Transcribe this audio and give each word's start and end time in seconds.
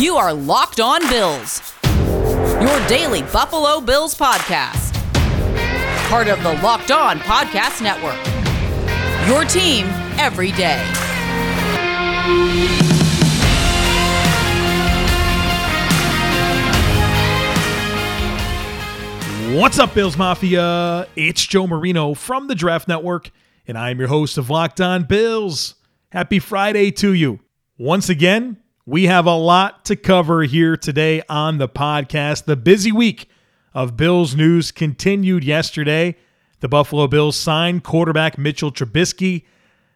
You 0.00 0.16
are 0.16 0.32
Locked 0.32 0.80
On 0.80 1.06
Bills, 1.10 1.74
your 1.84 2.88
daily 2.88 3.20
Buffalo 3.20 3.82
Bills 3.82 4.14
podcast. 4.14 4.94
Part 6.08 6.26
of 6.26 6.42
the 6.42 6.54
Locked 6.62 6.90
On 6.90 7.18
Podcast 7.18 7.82
Network. 7.82 8.16
Your 9.28 9.44
team 9.44 9.84
every 10.18 10.52
day. 10.52 10.82
What's 19.54 19.78
up, 19.78 19.92
Bills 19.92 20.16
Mafia? 20.16 21.08
It's 21.14 21.46
Joe 21.46 21.66
Marino 21.66 22.14
from 22.14 22.48
the 22.48 22.54
Draft 22.54 22.88
Network, 22.88 23.30
and 23.66 23.76
I'm 23.76 23.98
your 23.98 24.08
host 24.08 24.38
of 24.38 24.48
Locked 24.48 24.80
On 24.80 25.02
Bills. 25.02 25.74
Happy 26.10 26.38
Friday 26.38 26.90
to 26.92 27.12
you. 27.12 27.40
Once 27.76 28.08
again, 28.08 28.56
we 28.86 29.04
have 29.04 29.26
a 29.26 29.36
lot 29.36 29.84
to 29.84 29.96
cover 29.96 30.42
here 30.42 30.76
today 30.76 31.22
on 31.28 31.58
the 31.58 31.68
podcast. 31.68 32.46
The 32.46 32.56
busy 32.56 32.90
week 32.90 33.28
of 33.74 33.96
Bills 33.96 34.34
news 34.34 34.72
continued 34.72 35.44
yesterday. 35.44 36.16
The 36.60 36.68
Buffalo 36.68 37.06
Bills 37.06 37.36
signed 37.36 37.84
quarterback 37.84 38.38
Mitchell 38.38 38.72
Trubisky. 38.72 39.44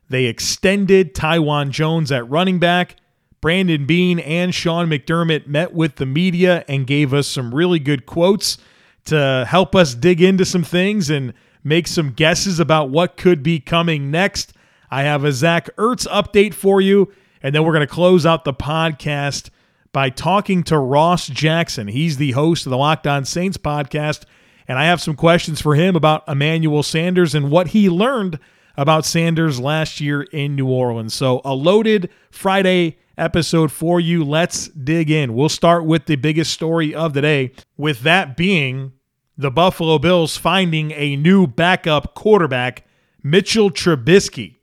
They 0.08 0.26
extended 0.26 1.14
Taiwan 1.14 1.72
Jones 1.72 2.12
at 2.12 2.28
running 2.28 2.58
back. 2.58 2.96
Brandon 3.40 3.84
Beane 3.86 4.20
and 4.20 4.54
Sean 4.54 4.88
McDermott 4.88 5.46
met 5.46 5.74
with 5.74 5.96
the 5.96 6.06
media 6.06 6.64
and 6.68 6.86
gave 6.86 7.12
us 7.12 7.26
some 7.26 7.54
really 7.54 7.78
good 7.78 8.06
quotes 8.06 8.58
to 9.06 9.46
help 9.48 9.74
us 9.74 9.94
dig 9.94 10.22
into 10.22 10.44
some 10.44 10.62
things 10.62 11.10
and 11.10 11.34
make 11.62 11.86
some 11.86 12.12
guesses 12.12 12.60
about 12.60 12.90
what 12.90 13.16
could 13.16 13.42
be 13.42 13.60
coming 13.60 14.10
next. 14.10 14.52
I 14.90 15.02
have 15.02 15.24
a 15.24 15.32
Zach 15.32 15.74
Ertz 15.76 16.06
update 16.08 16.54
for 16.54 16.80
you, 16.80 17.12
and 17.44 17.54
then 17.54 17.62
we're 17.62 17.74
going 17.74 17.86
to 17.86 17.94
close 17.94 18.24
out 18.24 18.44
the 18.44 18.54
podcast 18.54 19.50
by 19.92 20.08
talking 20.08 20.62
to 20.64 20.78
Ross 20.78 21.28
Jackson. 21.28 21.88
He's 21.88 22.16
the 22.16 22.32
host 22.32 22.64
of 22.64 22.70
the 22.70 22.78
Locked 22.78 23.06
On 23.06 23.26
Saints 23.26 23.58
podcast, 23.58 24.24
and 24.66 24.78
I 24.78 24.86
have 24.86 25.02
some 25.02 25.14
questions 25.14 25.60
for 25.60 25.74
him 25.74 25.94
about 25.94 26.26
Emmanuel 26.26 26.82
Sanders 26.82 27.34
and 27.34 27.50
what 27.50 27.68
he 27.68 27.90
learned 27.90 28.38
about 28.78 29.04
Sanders 29.04 29.60
last 29.60 30.00
year 30.00 30.22
in 30.22 30.56
New 30.56 30.66
Orleans. 30.66 31.12
So, 31.12 31.42
a 31.44 31.54
loaded 31.54 32.08
Friday 32.30 32.96
episode 33.18 33.70
for 33.70 34.00
you. 34.00 34.24
Let's 34.24 34.68
dig 34.68 35.10
in. 35.10 35.34
We'll 35.34 35.50
start 35.50 35.84
with 35.84 36.06
the 36.06 36.16
biggest 36.16 36.50
story 36.50 36.94
of 36.94 37.12
the 37.12 37.20
day, 37.20 37.52
with 37.76 38.00
that 38.00 38.38
being 38.38 38.92
the 39.36 39.50
Buffalo 39.50 39.98
Bills 39.98 40.38
finding 40.38 40.92
a 40.92 41.16
new 41.16 41.46
backup 41.46 42.14
quarterback. 42.14 42.86
Mitchell 43.22 43.70
Trubisky 43.70 44.56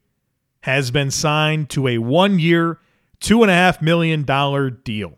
has 0.61 0.91
been 0.91 1.11
signed 1.11 1.69
to 1.71 1.87
a 1.87 1.97
one 1.97 2.39
year, 2.39 2.79
$2.5 3.21 3.81
million 3.81 4.23
deal. 4.83 5.17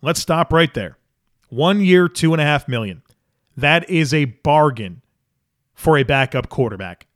Let's 0.00 0.20
stop 0.20 0.52
right 0.52 0.72
there. 0.74 0.98
One 1.48 1.80
year, 1.84 2.08
2.5 2.08 2.68
million. 2.68 3.02
That 3.56 3.88
is 3.90 4.14
a 4.14 4.24
bargain 4.24 5.02
for 5.74 5.98
a 5.98 6.02
backup 6.02 6.48
quarterback 6.48 7.06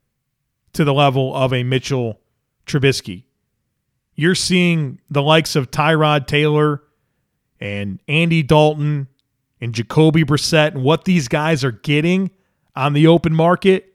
to 0.75 0.85
the 0.85 0.95
level 0.95 1.35
of 1.35 1.53
a 1.53 1.63
Mitchell 1.63 2.21
Trubisky 2.67 3.27
you're 4.17 4.35
seeing 4.35 4.99
the 5.11 5.23
likes 5.23 5.55
of 5.55 5.71
Tyrod 5.71 6.27
Taylor 6.27 6.83
and 7.61 8.01
Andy 8.09 8.43
Dalton 8.43 9.09
and 9.61 9.75
Jacoby 9.75 10.25
Brissett 10.25 10.73
and 10.75 10.83
what 10.83 11.05
these 11.05 11.29
guys 11.29 11.63
are 11.63 11.73
getting 11.73 12.31
on 12.75 12.95
the 12.95 13.07
open 13.07 13.35
market. 13.35 13.95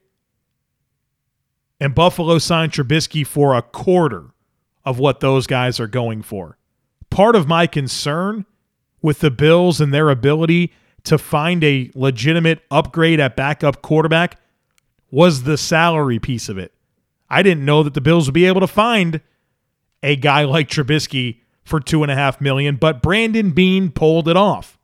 And 1.82 1.96
Buffalo 1.96 2.38
signed 2.38 2.74
Trubisky 2.74 3.26
for 3.26 3.56
a 3.56 3.64
quarter 3.64 4.28
of 4.86 5.00
what 5.00 5.20
those 5.20 5.48
guys 5.48 5.80
are 5.80 5.88
going 5.88 6.22
for. 6.22 6.60
Part 7.10 7.36
of 7.36 7.48
my 7.48 7.66
concern 7.66 8.46
with 9.02 9.20
the 9.20 9.32
Bills 9.32 9.82
and 9.82 9.92
their 9.92 10.12
ability 10.12 10.72
to 11.06 11.18
find 11.18 11.64
a 11.64 11.90
legitimate 11.96 12.62
upgrade 12.70 13.20
at 13.20 13.36
backup 13.36 13.82
quarterback 13.82 14.40
was 15.10 15.42
the 15.42 15.58
salary 15.58 16.20
piece 16.20 16.50
of 16.50 16.60
it. 16.60 16.72
I 17.32 17.42
didn't 17.42 17.66
know 17.66 17.82
that 17.82 17.96
the 17.96 18.00
Bills 18.00 18.28
would 18.28 18.36
be 18.36 18.46
able 18.46 18.62
to 18.62 18.68
find 18.68 19.20
a 20.04 20.16
guy 20.16 20.44
like 20.44 20.70
Trubisky 20.70 21.40
for 21.64 21.80
two 21.80 22.04
and 22.04 22.12
a 22.12 22.16
half 22.16 22.40
million, 22.40 22.76
but 22.76 23.02
Brandon 23.02 23.50
Beane 23.50 23.90
pulled 23.90 24.28
it 24.28 24.38
off. 24.38 24.78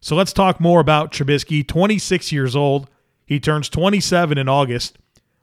So 0.00 0.16
let's 0.16 0.32
talk 0.32 0.58
more 0.58 0.80
about 0.80 1.12
Trubisky. 1.12 1.64
26 1.64 2.32
years 2.32 2.56
old. 2.56 2.90
He 3.24 3.38
turns 3.38 3.68
27 3.68 4.36
in 4.36 4.48
August. 4.48 4.98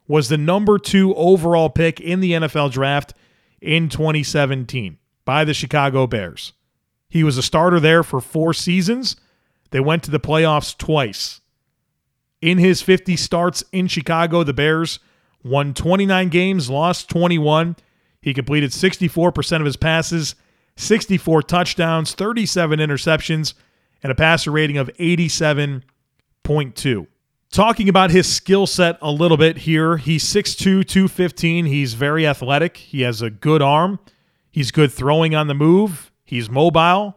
Was 0.08 0.30
the 0.30 0.38
number 0.38 0.78
two 0.78 1.16
overall 1.16 1.70
pick 1.70 2.00
in 2.00 2.20
the 2.20 2.34
NFL 2.34 2.72
draft 2.72 3.14
in 3.62 3.90
2017 3.90 4.98
by 5.26 5.46
the 5.46 5.54
Chicago 5.54 6.08
Bears. 6.08 6.54
He 7.10 7.24
was 7.24 7.38
a 7.38 7.44
starter 7.44 7.80
there 7.80 8.04
for 8.04 8.20
four 8.20 8.54
seasons. 8.54 9.16
They 9.72 9.80
went 9.80 10.04
to 10.04 10.12
the 10.12 10.20
playoffs 10.20 10.78
twice. 10.78 11.40
In 12.42 12.58
his 12.58 12.82
50 12.82 13.16
starts 13.16 13.64
in 13.72 13.88
Chicago, 13.88 14.44
the 14.44 14.54
Bears 14.54 15.00
won 15.44 15.74
29 15.74 16.30
games, 16.30 16.70
lost 16.70 17.10
21. 17.10 17.76
He 18.22 18.34
completed 18.34 18.72
64% 18.72 19.60
of 19.60 19.66
his 19.66 19.78
passes, 19.78 20.36
64 20.76 21.44
touchdowns, 21.44 22.14
37 22.14 22.80
interceptions, 22.80 23.54
and 24.02 24.12
a 24.12 24.16
passer 24.16 24.52
rating 24.52 24.78
of 24.78 24.90
87.2. 25.00 27.08
Talking 27.54 27.88
about 27.88 28.10
his 28.10 28.28
skill 28.28 28.66
set 28.66 28.98
a 29.00 29.12
little 29.12 29.38
bit 29.38 29.60
here, 29.60 29.98
he's 29.98 30.24
6'2, 30.24 30.58
215. 30.88 31.68
He's 31.68 31.94
very 31.94 32.26
athletic. 32.26 32.78
He 32.78 33.02
has 33.02 33.22
a 33.22 33.30
good 33.30 33.62
arm. 33.62 34.00
He's 34.50 34.72
good 34.72 34.92
throwing 34.92 35.36
on 35.36 35.46
the 35.46 35.54
move. 35.54 36.12
He's 36.26 36.50
mobile. 36.50 37.16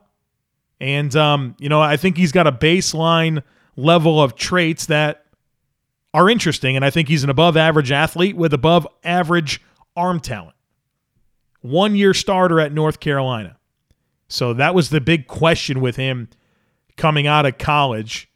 And, 0.79 1.17
um, 1.17 1.57
you 1.59 1.71
know, 1.71 1.81
I 1.81 1.97
think 1.97 2.19
he's 2.19 2.33
got 2.33 2.47
a 2.47 2.53
baseline 2.53 3.43
level 3.77 4.23
of 4.23 4.35
traits 4.35 4.85
that 4.87 5.25
are 6.13 6.29
interesting. 6.29 6.77
And 6.77 6.85
I 6.85 6.91
think 6.91 7.09
he's 7.09 7.25
an 7.25 7.31
above 7.31 7.57
average 7.57 7.91
athlete 7.91 8.37
with 8.37 8.53
above 8.53 8.87
average 9.03 9.63
arm 9.97 10.21
talent 10.21 10.55
one 11.63 11.95
year 11.97 12.13
starter 12.13 12.61
at 12.61 12.75
North 12.75 13.01
Carolina. 13.01 13.57
So 14.29 14.53
that 14.53 14.75
was 14.75 14.91
the 14.91 15.01
big 15.01 15.29
question 15.29 15.81
with 15.81 15.97
him 15.97 16.29
coming 16.99 17.27
out 17.27 17.47
of 17.47 17.57
college. 17.57 18.31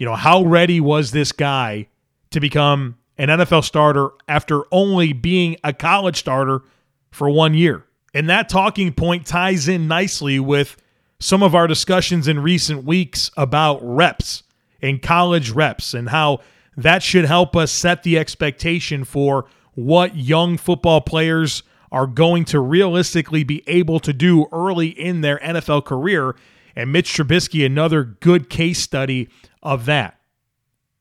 You 0.00 0.06
know, 0.06 0.16
how 0.16 0.44
ready 0.44 0.80
was 0.80 1.10
this 1.10 1.30
guy 1.30 1.86
to 2.30 2.40
become 2.40 2.96
an 3.18 3.28
NFL 3.28 3.62
starter 3.62 4.08
after 4.26 4.62
only 4.72 5.12
being 5.12 5.58
a 5.62 5.74
college 5.74 6.16
starter 6.16 6.62
for 7.10 7.28
one 7.28 7.52
year? 7.52 7.84
And 8.14 8.26
that 8.30 8.48
talking 8.48 8.94
point 8.94 9.26
ties 9.26 9.68
in 9.68 9.88
nicely 9.88 10.40
with 10.40 10.78
some 11.18 11.42
of 11.42 11.54
our 11.54 11.66
discussions 11.66 12.28
in 12.28 12.40
recent 12.40 12.84
weeks 12.84 13.30
about 13.36 13.78
reps 13.82 14.42
and 14.80 15.02
college 15.02 15.50
reps 15.50 15.92
and 15.92 16.08
how 16.08 16.38
that 16.78 17.02
should 17.02 17.26
help 17.26 17.54
us 17.54 17.70
set 17.70 18.02
the 18.02 18.18
expectation 18.18 19.04
for 19.04 19.44
what 19.74 20.16
young 20.16 20.56
football 20.56 21.02
players 21.02 21.62
are 21.92 22.06
going 22.06 22.46
to 22.46 22.58
realistically 22.58 23.44
be 23.44 23.62
able 23.66 24.00
to 24.00 24.14
do 24.14 24.46
early 24.50 24.88
in 24.88 25.20
their 25.20 25.36
NFL 25.40 25.84
career. 25.84 26.36
And 26.74 26.90
Mitch 26.90 27.12
Trubisky, 27.12 27.66
another 27.66 28.02
good 28.02 28.48
case 28.48 28.78
study 28.78 29.28
of 29.62 29.86
that. 29.86 30.18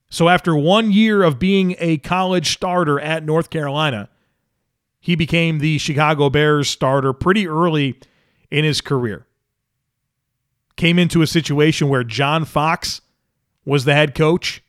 So, 0.09 0.27
after 0.27 0.55
one 0.55 0.91
year 0.91 1.23
of 1.23 1.37
being 1.37 1.75
a 1.77 1.97
college 1.97 2.51
starter 2.51 2.99
at 2.99 3.23
North 3.23 3.49
Carolina, 3.49 4.09
he 4.99 5.15
became 5.15 5.59
the 5.59 5.77
Chicago 5.77 6.29
Bears 6.29 6.69
starter 6.69 7.13
pretty 7.13 7.47
early 7.47 7.99
in 8.49 8.65
his 8.65 8.81
career. 8.81 9.27
Came 10.75 10.97
into 10.97 11.21
a 11.21 11.27
situation 11.27 11.89
where 11.89 12.03
John 12.03 12.45
Fox 12.45 13.01
was 13.65 13.85
the 13.85 13.93
head 13.93 14.15
coach. 14.15 14.63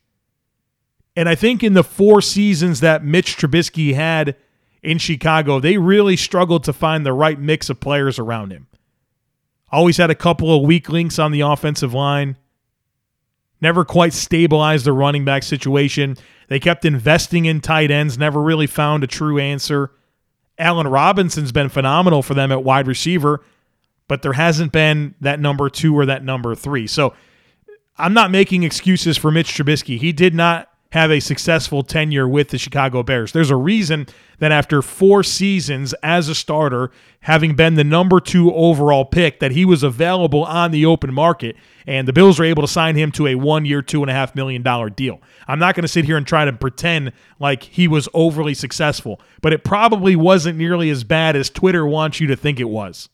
And 1.16 1.28
I 1.28 1.34
think 1.34 1.62
in 1.62 1.74
the 1.74 1.84
four 1.84 2.20
seasons 2.20 2.80
that 2.80 3.04
Mitch 3.04 3.36
Trubisky 3.36 3.94
had 3.94 4.36
in 4.82 4.98
Chicago, 4.98 5.58
they 5.58 5.78
really 5.78 6.16
struggled 6.16 6.64
to 6.64 6.72
find 6.72 7.04
the 7.04 7.12
right 7.12 7.38
mix 7.38 7.70
of 7.70 7.80
players 7.80 8.18
around 8.18 8.52
him. 8.52 8.66
Always 9.72 9.96
had 9.96 10.10
a 10.10 10.14
couple 10.14 10.54
of 10.54 10.62
weak 10.62 10.88
links 10.88 11.18
on 11.18 11.32
the 11.32 11.40
offensive 11.40 11.94
line. 11.94 12.36
Never 13.60 13.84
quite 13.84 14.12
stabilized 14.12 14.86
the 14.86 14.92
running 14.92 15.24
back 15.24 15.42
situation. 15.42 16.16
They 16.48 16.58
kept 16.58 16.84
investing 16.84 17.44
in 17.44 17.60
tight 17.60 17.90
ends, 17.90 18.16
never 18.16 18.40
really 18.40 18.66
found 18.66 19.04
a 19.04 19.06
true 19.06 19.38
answer. 19.38 19.92
Allen 20.58 20.88
Robinson's 20.88 21.52
been 21.52 21.68
phenomenal 21.68 22.22
for 22.22 22.34
them 22.34 22.52
at 22.52 22.64
wide 22.64 22.86
receiver, 22.86 23.42
but 24.08 24.22
there 24.22 24.32
hasn't 24.32 24.72
been 24.72 25.14
that 25.20 25.40
number 25.40 25.68
two 25.68 25.96
or 25.96 26.06
that 26.06 26.24
number 26.24 26.54
three. 26.54 26.86
So 26.86 27.14
I'm 27.96 28.14
not 28.14 28.30
making 28.30 28.62
excuses 28.62 29.16
for 29.16 29.30
Mitch 29.30 29.52
Trubisky. 29.54 29.98
He 29.98 30.12
did 30.12 30.34
not 30.34 30.69
have 30.92 31.10
a 31.12 31.20
successful 31.20 31.84
tenure 31.84 32.28
with 32.28 32.48
the 32.48 32.58
Chicago 32.58 33.02
Bears. 33.02 33.32
There's 33.32 33.50
a 33.50 33.56
reason 33.56 34.08
that 34.38 34.50
after 34.50 34.82
four 34.82 35.22
seasons 35.22 35.94
as 36.02 36.28
a 36.28 36.34
starter, 36.34 36.90
having 37.20 37.54
been 37.54 37.74
the 37.74 37.84
number 37.84 38.18
two 38.18 38.52
overall 38.52 39.04
pick, 39.04 39.38
that 39.38 39.52
he 39.52 39.64
was 39.64 39.84
available 39.84 40.44
on 40.44 40.72
the 40.72 40.84
open 40.84 41.14
market, 41.14 41.54
and 41.86 42.08
the 42.08 42.12
Bills 42.12 42.40
were 42.40 42.44
able 42.44 42.62
to 42.62 42.68
sign 42.68 42.96
him 42.96 43.12
to 43.12 43.28
a 43.28 43.36
one 43.36 43.64
year, 43.64 43.82
$2.5 43.82 44.34
million 44.34 44.64
deal. 44.94 45.20
I'm 45.46 45.60
not 45.60 45.76
going 45.76 45.82
to 45.82 45.88
sit 45.88 46.04
here 46.04 46.16
and 46.16 46.26
try 46.26 46.44
to 46.44 46.52
pretend 46.52 47.12
like 47.38 47.62
he 47.62 47.86
was 47.86 48.08
overly 48.12 48.54
successful, 48.54 49.20
but 49.42 49.52
it 49.52 49.62
probably 49.62 50.16
wasn't 50.16 50.58
nearly 50.58 50.90
as 50.90 51.04
bad 51.04 51.36
as 51.36 51.50
Twitter 51.50 51.86
wants 51.86 52.18
you 52.18 52.26
to 52.26 52.36
think 52.36 52.58
it 52.58 52.68
was. 52.68 53.08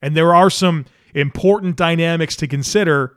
And 0.00 0.16
there 0.16 0.34
are 0.34 0.50
some 0.50 0.84
important 1.12 1.76
dynamics 1.76 2.36
to 2.36 2.46
consider 2.46 3.16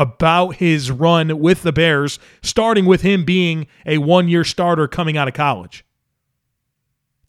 about 0.00 0.54
his 0.56 0.90
run 0.90 1.38
with 1.38 1.62
the 1.62 1.72
Bears, 1.72 2.18
starting 2.42 2.86
with 2.86 3.02
him 3.02 3.22
being 3.22 3.66
a 3.84 3.98
one 3.98 4.28
year 4.28 4.44
starter 4.44 4.88
coming 4.88 5.18
out 5.18 5.28
of 5.28 5.34
college. 5.34 5.84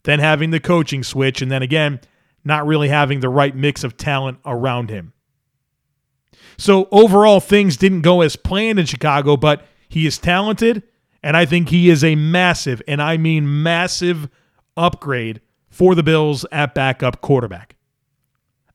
Then 0.04 0.20
having 0.20 0.52
the 0.52 0.58
coaching 0.58 1.04
switch, 1.04 1.42
and 1.42 1.50
then 1.50 1.60
again, 1.60 2.00
not 2.44 2.66
really 2.66 2.88
having 2.88 3.20
the 3.20 3.28
right 3.28 3.54
mix 3.54 3.84
of 3.84 3.98
talent 3.98 4.38
around 4.46 4.88
him. 4.88 5.12
So 6.56 6.88
overall, 6.90 7.40
things 7.40 7.76
didn't 7.76 8.00
go 8.00 8.22
as 8.22 8.36
planned 8.36 8.78
in 8.78 8.86
Chicago, 8.86 9.36
but 9.36 9.66
he 9.86 10.06
is 10.06 10.16
talented, 10.16 10.82
and 11.22 11.36
I 11.36 11.44
think 11.44 11.68
he 11.68 11.90
is 11.90 12.02
a 12.02 12.14
massive, 12.14 12.80
and 12.88 13.02
I 13.02 13.18
mean 13.18 13.62
massive, 13.62 14.30
upgrade 14.78 15.42
for 15.68 15.94
the 15.94 16.02
Bills 16.02 16.46
at 16.50 16.74
backup 16.74 17.20
quarterback. 17.20 17.76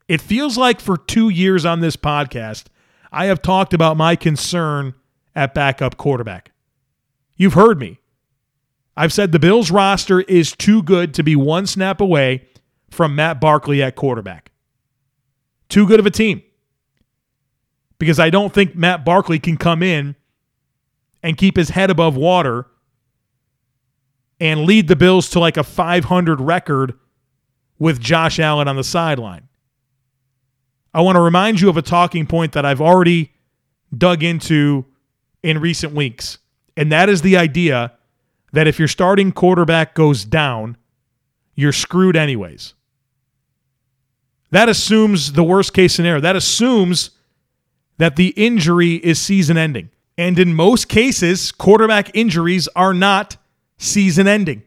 It 0.08 0.22
feels 0.22 0.56
like 0.56 0.80
for 0.80 0.98
two 0.98 1.30
years 1.30 1.66
on 1.66 1.80
this 1.80 1.98
podcast, 1.98 2.66
I 3.12 3.26
have 3.26 3.42
talked 3.42 3.74
about 3.74 3.98
my 3.98 4.16
concern 4.16 4.94
at 5.36 5.54
backup 5.54 5.98
quarterback. 5.98 6.52
You've 7.36 7.54
heard 7.54 7.80
me. 7.80 8.00
I've 8.96 9.14
said 9.14 9.32
the 9.32 9.40
Bills 9.40 9.70
roster 9.70 10.22
is 10.22 10.54
too 10.54 10.82
good 10.82 11.14
to 11.14 11.24
be 11.24 11.36
one 11.36 11.68
snap 11.68 12.02
away 12.02 12.48
from 12.90 13.16
Matt 13.16 13.40
Barkley 13.40 13.84
at 13.84 13.96
quarterback. 13.96 14.52
Too 15.70 15.86
good 15.86 16.00
of 16.00 16.06
a 16.06 16.12
team. 16.12 16.42
Because 18.00 18.20
I 18.20 18.30
don't 18.30 18.54
think 18.54 18.76
Matt 18.76 19.06
Barkley 19.06 19.40
can 19.40 19.58
come 19.58 19.84
in 19.84 20.16
and 21.22 21.38
keep 21.38 21.58
his 21.58 21.70
head 21.70 21.90
above 21.90 22.16
water 22.16 22.66
and 24.40 24.66
lead 24.66 24.88
the 24.88 24.96
Bills 24.96 25.30
to 25.32 25.40
like 25.40 25.58
a 25.58 25.64
500 25.64 26.40
record 26.42 26.94
with 27.80 28.00
Josh 28.00 28.40
Allen 28.40 28.68
on 28.68 28.76
the 28.76 28.84
sideline. 28.84 29.48
I 30.94 31.02
want 31.02 31.16
to 31.16 31.22
remind 31.22 31.62
you 31.62 31.70
of 31.70 31.78
a 31.78 31.82
talking 31.82 32.26
point 32.26 32.54
that 32.54 32.66
I've 32.66 32.82
already 32.82 33.32
dug 33.96 34.24
into 34.24 34.86
in 35.44 35.60
recent 35.60 35.94
weeks, 35.94 36.40
and 36.76 36.92
that 36.92 37.10
is 37.10 37.22
the 37.22 37.38
idea 37.38 37.94
that 38.54 38.68
if 38.68 38.80
your 38.80 38.88
starting 38.88 39.32
quarterback 39.32 39.94
goes 39.94 40.26
down, 40.26 40.78
you're 41.56 41.74
screwed 41.74 42.16
anyways. 42.16 42.74
That 44.52 44.70
assumes 44.70 45.34
the 45.34 45.44
worst 45.44 45.74
case 45.74 45.94
scenario. 45.94 46.22
That 46.22 46.36
assumes 46.36 47.12
that 47.98 48.16
the 48.16 48.30
injury 48.30 48.96
is 48.96 49.20
season 49.20 49.58
ending. 49.58 49.90
And 50.18 50.40
in 50.40 50.54
most 50.54 50.88
cases, 50.88 51.52
quarterback 51.52 52.16
injuries 52.16 52.68
are 52.76 52.94
not 52.94 53.38
season 53.78 54.28
ending. 54.28 54.64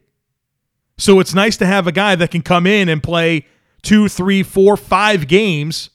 So 0.97 1.19
it's 1.19 1.33
nice 1.33 1.57
to 1.57 1.65
have 1.65 1.87
a 1.87 1.91
guy 1.91 2.15
that 2.15 2.31
can 2.31 2.41
come 2.41 2.67
in 2.67 2.87
and 2.87 3.01
play 3.01 3.47
two, 3.81 4.07
three, 4.07 4.43
four, 4.43 4.77
five 4.77 5.27
games 5.27 5.89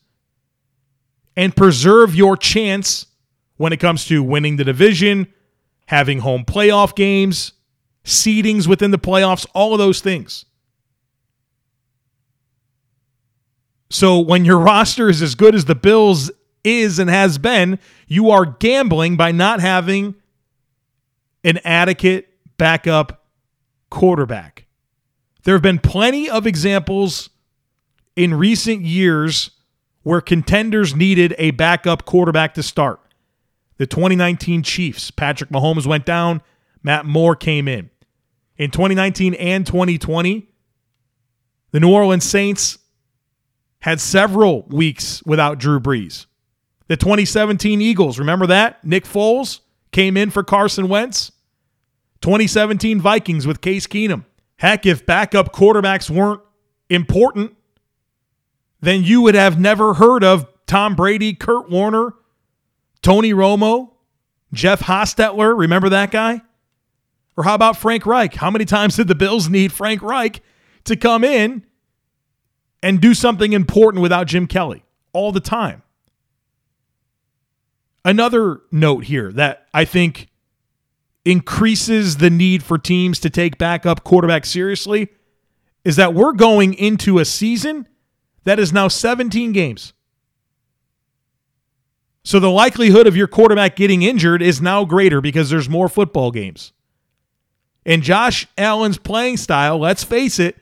and 1.36 1.54
preserve 1.54 2.14
your 2.14 2.36
chance 2.36 3.06
when 3.56 3.72
it 3.72 3.78
comes 3.78 4.06
to 4.06 4.22
winning 4.22 4.56
the 4.56 4.64
division, 4.64 5.32
having 5.86 6.20
home 6.20 6.44
playoff 6.44 6.94
games, 6.94 7.52
seedings 8.04 8.66
within 8.66 8.90
the 8.90 8.98
playoffs, 8.98 9.46
all 9.54 9.72
of 9.72 9.78
those 9.78 10.00
things. 10.00 10.46
So 13.90 14.18
when 14.18 14.44
your 14.44 14.58
roster 14.60 15.08
is 15.08 15.22
as 15.22 15.34
good 15.34 15.54
as 15.54 15.66
the 15.66 15.74
Bills 15.74 16.30
is 16.64 16.98
and 16.98 17.08
has 17.10 17.38
been, 17.38 17.78
you 18.08 18.30
are 18.30 18.44
gambling 18.44 19.16
by 19.16 19.32
not 19.32 19.60
having 19.60 20.14
an 21.44 21.58
adequate 21.64 22.28
backup 22.58 23.24
quarterback. 23.90 24.66
There 25.44 25.54
have 25.54 25.62
been 25.62 25.78
plenty 25.78 26.28
of 26.28 26.46
examples 26.46 27.30
in 28.16 28.34
recent 28.34 28.82
years 28.82 29.50
where 30.06 30.20
contenders 30.20 30.94
needed 30.94 31.34
a 31.36 31.50
backup 31.50 32.04
quarterback 32.04 32.54
to 32.54 32.62
start. 32.62 33.00
The 33.78 33.88
2019 33.88 34.62
Chiefs, 34.62 35.10
Patrick 35.10 35.50
Mahomes 35.50 35.84
went 35.84 36.06
down, 36.06 36.42
Matt 36.80 37.06
Moore 37.06 37.34
came 37.34 37.66
in. 37.66 37.90
In 38.56 38.70
2019 38.70 39.34
and 39.34 39.66
2020, 39.66 40.46
the 41.72 41.80
New 41.80 41.92
Orleans 41.92 42.22
Saints 42.22 42.78
had 43.80 44.00
several 44.00 44.62
weeks 44.68 45.24
without 45.26 45.58
Drew 45.58 45.80
Brees. 45.80 46.26
The 46.86 46.96
2017 46.96 47.82
Eagles, 47.82 48.20
remember 48.20 48.46
that? 48.46 48.84
Nick 48.84 49.06
Foles 49.06 49.58
came 49.90 50.16
in 50.16 50.30
for 50.30 50.44
Carson 50.44 50.86
Wentz. 50.86 51.32
2017 52.20 53.00
Vikings 53.00 53.44
with 53.44 53.60
Case 53.60 53.88
Keenum. 53.88 54.24
Heck, 54.58 54.86
if 54.86 55.04
backup 55.04 55.52
quarterbacks 55.52 56.08
weren't 56.08 56.42
important, 56.88 57.55
then 58.86 59.02
you 59.02 59.20
would 59.22 59.34
have 59.34 59.58
never 59.58 59.94
heard 59.94 60.22
of 60.22 60.46
Tom 60.66 60.94
Brady, 60.94 61.34
Kurt 61.34 61.68
Warner, 61.68 62.14
Tony 63.02 63.32
Romo, 63.32 63.90
Jeff 64.52 64.80
Hostetler. 64.80 65.58
Remember 65.58 65.88
that 65.88 66.12
guy? 66.12 66.40
Or 67.36 67.44
how 67.44 67.54
about 67.54 67.76
Frank 67.76 68.06
Reich? 68.06 68.34
How 68.34 68.50
many 68.50 68.64
times 68.64 68.96
did 68.96 69.08
the 69.08 69.14
Bills 69.14 69.48
need 69.48 69.72
Frank 69.72 70.02
Reich 70.02 70.40
to 70.84 70.96
come 70.96 71.24
in 71.24 71.66
and 72.80 73.00
do 73.00 73.12
something 73.12 73.52
important 73.52 74.02
without 74.02 74.28
Jim 74.28 74.46
Kelly? 74.46 74.84
All 75.12 75.32
the 75.32 75.40
time. 75.40 75.82
Another 78.04 78.60
note 78.70 79.04
here 79.04 79.32
that 79.32 79.66
I 79.74 79.84
think 79.84 80.28
increases 81.24 82.18
the 82.18 82.30
need 82.30 82.62
for 82.62 82.78
teams 82.78 83.18
to 83.18 83.30
take 83.30 83.58
backup 83.58 84.04
quarterback 84.04 84.46
seriously 84.46 85.08
is 85.84 85.96
that 85.96 86.14
we're 86.14 86.32
going 86.32 86.72
into 86.74 87.18
a 87.18 87.24
season 87.24 87.88
that 88.46 88.60
is 88.60 88.72
now 88.72 88.86
17 88.86 89.50
games. 89.50 89.92
So 92.22 92.38
the 92.40 92.50
likelihood 92.50 93.06
of 93.08 93.16
your 93.16 93.26
quarterback 93.26 93.74
getting 93.74 94.02
injured 94.02 94.40
is 94.40 94.62
now 94.62 94.84
greater 94.84 95.20
because 95.20 95.50
there's 95.50 95.68
more 95.68 95.88
football 95.88 96.30
games. 96.30 96.72
And 97.84 98.02
Josh 98.02 98.46
Allen's 98.56 98.98
playing 98.98 99.36
style, 99.36 99.78
let's 99.78 100.04
face 100.04 100.38
it, 100.38 100.56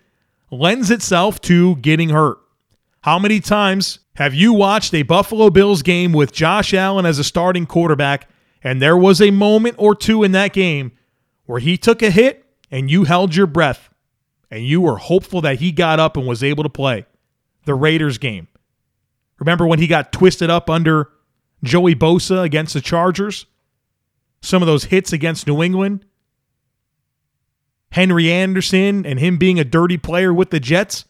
lends 0.51 0.91
itself 0.91 1.41
to 1.43 1.77
getting 1.77 2.09
hurt. 2.09 2.39
How 3.03 3.19
many 3.19 3.39
times 3.39 3.99
have 4.17 4.33
you 4.33 4.55
watched 4.55 4.95
a 4.95 5.03
Buffalo 5.03 5.51
Bills 5.51 5.83
game 5.83 6.13
with 6.15 6.33
Josh 6.33 6.73
Allen 6.73 7.05
as 7.05 7.19
a 7.19 7.25
starting 7.25 7.67
quarterback 7.67 8.31
and 8.63 8.81
there 8.81 8.97
was 8.97 9.21
a 9.21 9.31
moment 9.31 9.77
or 9.79 9.95
two 9.95 10.23
in 10.23 10.33
that 10.33 10.55
game 10.55 10.93
where 11.45 11.61
he 11.61 11.77
took 11.77 12.03
a 12.03 12.11
hit 12.11 12.47
and 12.71 12.91
you 12.91 13.05
held 13.05 13.37
your 13.37 13.47
breath 13.47 13.91
and 14.51 14.67
you 14.67 14.81
were 14.81 14.97
hopeful 14.97 15.43
that 15.43 15.61
he 15.61 15.71
got 15.71 16.01
up 16.01 16.17
and 16.17 16.27
was 16.27 16.43
able 16.43 16.63
to 16.63 16.71
play? 16.71 17.05
The 17.65 17.75
Raiders 17.75 18.19
game. 18.19 18.49
Remember 19.39 19.67
when 19.67 19.79
he 19.79 19.87
got 19.87 20.13
twisted 20.13 20.51
up 20.51 20.71
under 20.71 21.11
Joey 21.63 21.95
Bosa 21.95 22.43
against 22.43 22.75
the 22.75 22.81
Chargers? 22.81 23.47
Some 24.43 24.63
of 24.63 24.67
those 24.67 24.85
hits 24.85 25.13
against 25.13 25.47
New 25.47 25.63
England? 25.63 26.05
Henry 27.91 28.31
Anderson 28.31 29.07
and 29.07 29.19
him 29.19 29.39
being 29.39 29.59
a 29.59 29.65
dirty 29.65 29.97
player 29.97 30.33
with 30.33 30.51
the 30.51 30.61
Jets? 30.61 31.05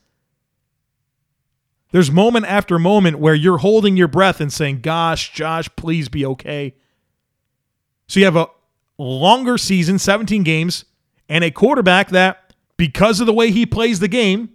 There's 1.92 2.10
moment 2.10 2.46
after 2.46 2.78
moment 2.78 3.18
where 3.18 3.34
you're 3.34 3.58
holding 3.58 3.96
your 3.96 4.08
breath 4.08 4.40
and 4.40 4.52
saying, 4.52 4.80
Gosh, 4.80 5.32
Josh, 5.32 5.68
please 5.76 6.08
be 6.08 6.26
okay. 6.26 6.74
So 8.08 8.20
you 8.20 8.26
have 8.26 8.36
a 8.36 8.48
longer 8.98 9.56
season, 9.58 9.98
17 9.98 10.42
games, 10.42 10.84
and 11.28 11.42
a 11.42 11.50
quarterback 11.50 12.10
that, 12.10 12.52
because 12.76 13.20
of 13.20 13.26
the 13.26 13.32
way 13.32 13.50
he 13.50 13.64
plays 13.64 14.00
the 14.00 14.08
game, 14.08 14.50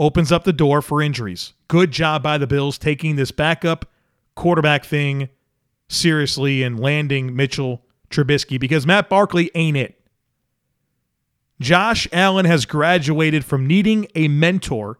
opens 0.00 0.32
up 0.32 0.44
the 0.44 0.52
door 0.52 0.80
for 0.80 1.02
injuries. 1.02 1.52
Good 1.68 1.92
job 1.92 2.22
by 2.22 2.38
the 2.38 2.46
Bills 2.46 2.78
taking 2.78 3.16
this 3.16 3.30
backup 3.30 3.84
quarterback 4.34 4.84
thing 4.84 5.28
seriously 5.88 6.62
and 6.62 6.80
landing 6.80 7.36
Mitchell 7.36 7.84
Trubisky 8.08 8.58
because 8.58 8.86
Matt 8.86 9.10
Barkley 9.10 9.50
ain't 9.54 9.76
it. 9.76 10.00
Josh 11.60 12.08
Allen 12.12 12.46
has 12.46 12.64
graduated 12.64 13.44
from 13.44 13.66
needing 13.66 14.06
a 14.14 14.28
mentor 14.28 14.98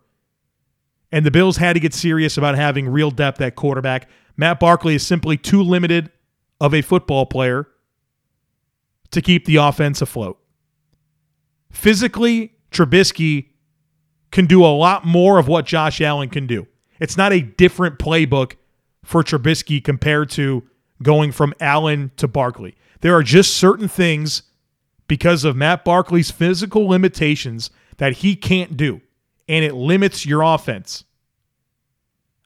and 1.11 1.25
the 1.25 1.31
Bills 1.31 1.57
had 1.57 1.73
to 1.73 1.81
get 1.81 1.95
serious 1.95 2.37
about 2.37 2.55
having 2.55 2.87
real 2.87 3.11
depth 3.11 3.41
at 3.41 3.57
quarterback. 3.57 4.09
Matt 4.37 4.61
Barkley 4.61 4.95
is 4.95 5.07
simply 5.07 5.39
too 5.39 5.63
limited 5.63 6.11
of 6.61 6.75
a 6.75 6.83
football 6.83 7.25
player 7.25 7.67
to 9.13 9.23
keep 9.23 9.47
the 9.47 9.57
offense 9.57 10.03
afloat. 10.03 10.39
Physically, 11.71 12.53
Trubisky 12.71 13.50
can 14.31 14.47
do 14.47 14.65
a 14.65 14.69
lot 14.69 15.05
more 15.05 15.39
of 15.39 15.49
what 15.49 15.67
Josh 15.67 16.01
Allen 16.01 16.29
can 16.29 16.47
do. 16.47 16.67
It's 17.01 17.17
not 17.17 17.33
a 17.33 17.41
different 17.41 17.99
playbook 17.99 18.55
for 19.05 19.23
Trubisky 19.23 19.83
compared 19.83 20.31
to 20.31 20.63
going 21.03 21.33
from 21.33 21.55
Allen 21.61 22.13
to 22.17 22.29
Barkley. 22.29 22.77
There 23.01 23.15
are 23.15 23.23
just 23.23 23.57
certain 23.57 23.89
things 23.89 24.43
because 25.09 25.45
of 25.45 25.57
Matt 25.57 25.85
Barkley's 25.85 26.31
physical 26.31 26.87
limitations 26.87 27.71
that 27.97 28.19
he 28.19 28.37
can't 28.37 28.77
do 28.77 29.01
and 29.49 29.65
it 29.65 29.75
limits 29.75 30.25
your 30.25 30.43
offense. 30.43 31.05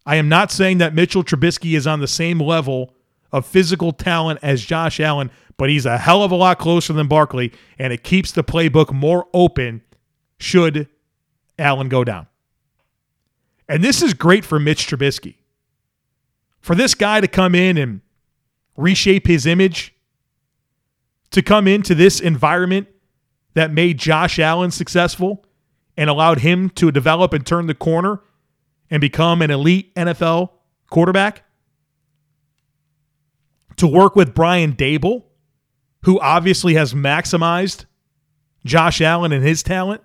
I 0.06 0.16
am 0.16 0.28
not 0.28 0.50
saying 0.50 0.78
that 0.78 0.94
Mitchell 0.94 1.22
Trubisky 1.22 1.76
is 1.76 1.86
on 1.86 2.00
the 2.00 2.08
same 2.08 2.40
level 2.40 2.94
of 3.30 3.44
physical 3.44 3.92
talent 3.92 4.38
as 4.42 4.64
Josh 4.64 5.00
Allen, 5.00 5.30
but 5.58 5.68
he's 5.68 5.84
a 5.84 5.98
hell 5.98 6.22
of 6.22 6.30
a 6.30 6.36
lot 6.36 6.58
closer 6.58 6.94
than 6.94 7.06
Barkley, 7.06 7.52
and 7.78 7.92
it 7.92 8.04
keeps 8.04 8.32
the 8.32 8.44
playbook 8.44 8.92
more 8.92 9.26
open 9.34 9.82
should 10.38 10.88
Allen 11.58 11.88
go 11.88 12.04
down. 12.04 12.26
And 13.68 13.82
this 13.82 14.02
is 14.02 14.14
great 14.14 14.44
for 14.44 14.58
Mitch 14.58 14.86
Trubisky. 14.86 15.36
For 16.60 16.74
this 16.74 16.94
guy 16.94 17.20
to 17.20 17.28
come 17.28 17.54
in 17.54 17.76
and 17.76 18.00
reshape 18.76 19.26
his 19.26 19.46
image, 19.46 19.94
to 21.30 21.42
come 21.42 21.66
into 21.66 21.94
this 21.94 22.20
environment 22.20 22.88
that 23.54 23.72
made 23.72 23.98
Josh 23.98 24.38
Allen 24.38 24.70
successful 24.70 25.44
and 25.96 26.10
allowed 26.10 26.40
him 26.40 26.70
to 26.70 26.90
develop 26.90 27.32
and 27.32 27.46
turn 27.46 27.66
the 27.66 27.74
corner 27.74 28.20
and 28.90 29.00
become 29.00 29.42
an 29.42 29.50
elite 29.50 29.94
NFL 29.94 30.50
quarterback, 30.90 31.44
to 33.76 33.86
work 33.86 34.14
with 34.14 34.34
Brian 34.34 34.74
Daboll, 34.74 35.24
who 36.04 36.20
obviously 36.20 36.74
has 36.74 36.94
maximized 36.94 37.86
Josh 38.64 39.00
Allen 39.00 39.32
and 39.32 39.44
his 39.44 39.62
talent, 39.62 40.02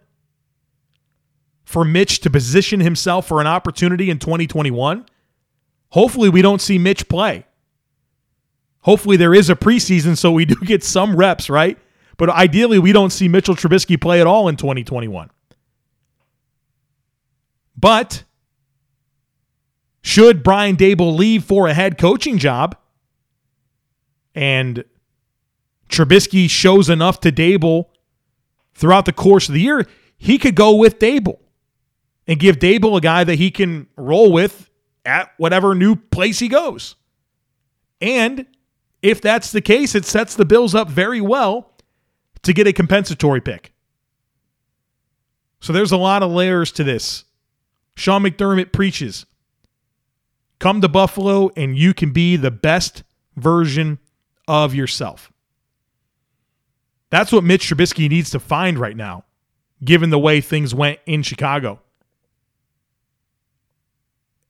for 1.69 1.85
Mitch 1.85 2.19
to 2.21 2.31
position 2.31 2.79
himself 2.79 3.27
for 3.27 3.39
an 3.39 3.45
opportunity 3.45 4.09
in 4.09 4.17
2021. 4.17 5.05
Hopefully, 5.89 6.27
we 6.27 6.41
don't 6.41 6.63
see 6.63 6.79
Mitch 6.79 7.07
play. 7.07 7.45
Hopefully, 8.79 9.17
there 9.17 9.35
is 9.35 9.51
a 9.51 9.55
preseason 9.55 10.17
so 10.17 10.31
we 10.31 10.45
do 10.45 10.55
get 10.65 10.83
some 10.83 11.15
reps, 11.15 11.47
right? 11.47 11.77
But 12.17 12.31
ideally, 12.31 12.79
we 12.79 12.91
don't 12.91 13.11
see 13.11 13.27
Mitchell 13.27 13.55
Trubisky 13.55 14.01
play 14.01 14.19
at 14.19 14.25
all 14.25 14.47
in 14.47 14.55
2021. 14.55 15.29
But 17.77 18.23
should 20.01 20.41
Brian 20.41 20.75
Daboll 20.75 21.15
leave 21.15 21.43
for 21.43 21.67
a 21.67 21.75
head 21.75 21.99
coaching 21.99 22.39
job 22.39 22.77
and 24.33 24.83
Trubisky 25.88 26.49
shows 26.49 26.89
enough 26.89 27.19
to 27.19 27.31
Daboll 27.31 27.89
throughout 28.73 29.05
the 29.05 29.13
course 29.13 29.47
of 29.47 29.53
the 29.53 29.61
year, 29.61 29.85
he 30.17 30.39
could 30.39 30.55
go 30.55 30.73
with 30.73 30.97
Daboll 30.97 31.38
and 32.29 32.39
give 32.39 32.59
Daboll 32.59 32.95
a 32.95 33.01
guy 33.01 33.24
that 33.24 33.36
he 33.36 33.50
can 33.50 33.88
roll 33.98 34.31
with 34.31 34.69
at 35.03 35.31
whatever 35.38 35.74
new 35.74 35.95
place 35.95 36.38
he 36.38 36.48
goes. 36.48 36.95
And 38.00 38.45
if 39.01 39.19
that's 39.19 39.51
the 39.51 39.62
case, 39.62 39.95
it 39.95 40.05
sets 40.05 40.36
the 40.36 40.45
Bills 40.45 40.75
up 40.75 40.89
very 40.89 41.21
well 41.21 41.74
to 42.43 42.53
get 42.53 42.67
a 42.67 42.71
compensatory 42.71 43.41
pick. 43.41 43.74
So 45.59 45.74
there's 45.74 45.91
a 45.91 45.98
lot 45.98 46.21
of 46.21 46.31
layers 46.31 46.71
to 46.74 46.83
this. 46.83 47.25
Sean 47.95 48.21
McDermott 48.21 48.71
preaches 48.71 49.25
come 50.59 50.81
to 50.81 50.88
Buffalo 50.88 51.50
and 51.57 51.75
you 51.75 51.95
can 51.95 52.12
be 52.12 52.36
the 52.36 52.51
best 52.51 53.01
version 53.38 53.98
of 54.48 54.75
yourself. 54.75 55.31
That's 57.09 57.31
what 57.31 57.43
Mitch 57.43 57.67
Trubisky 57.67 58.07
needs 58.07 58.29
to 58.29 58.39
find 58.39 58.77
right 58.77 58.95
now, 58.95 59.25
given 59.83 60.12
the 60.12 60.19
way 60.19 60.41
things 60.41 60.75
went 60.75 61.00
in 61.07 61.24
Chicago. 61.24 61.79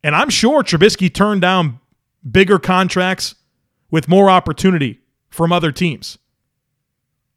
And 0.03 0.15
I'm 0.15 0.29
sure 0.29 0.63
Trubisky 0.63 1.13
turned 1.13 1.41
down 1.41 1.79
bigger 2.29 2.59
contracts 2.59 3.35
with 3.91 4.07
more 4.07 4.29
opportunity 4.29 4.99
from 5.29 5.51
other 5.51 5.71
teams. 5.71 6.17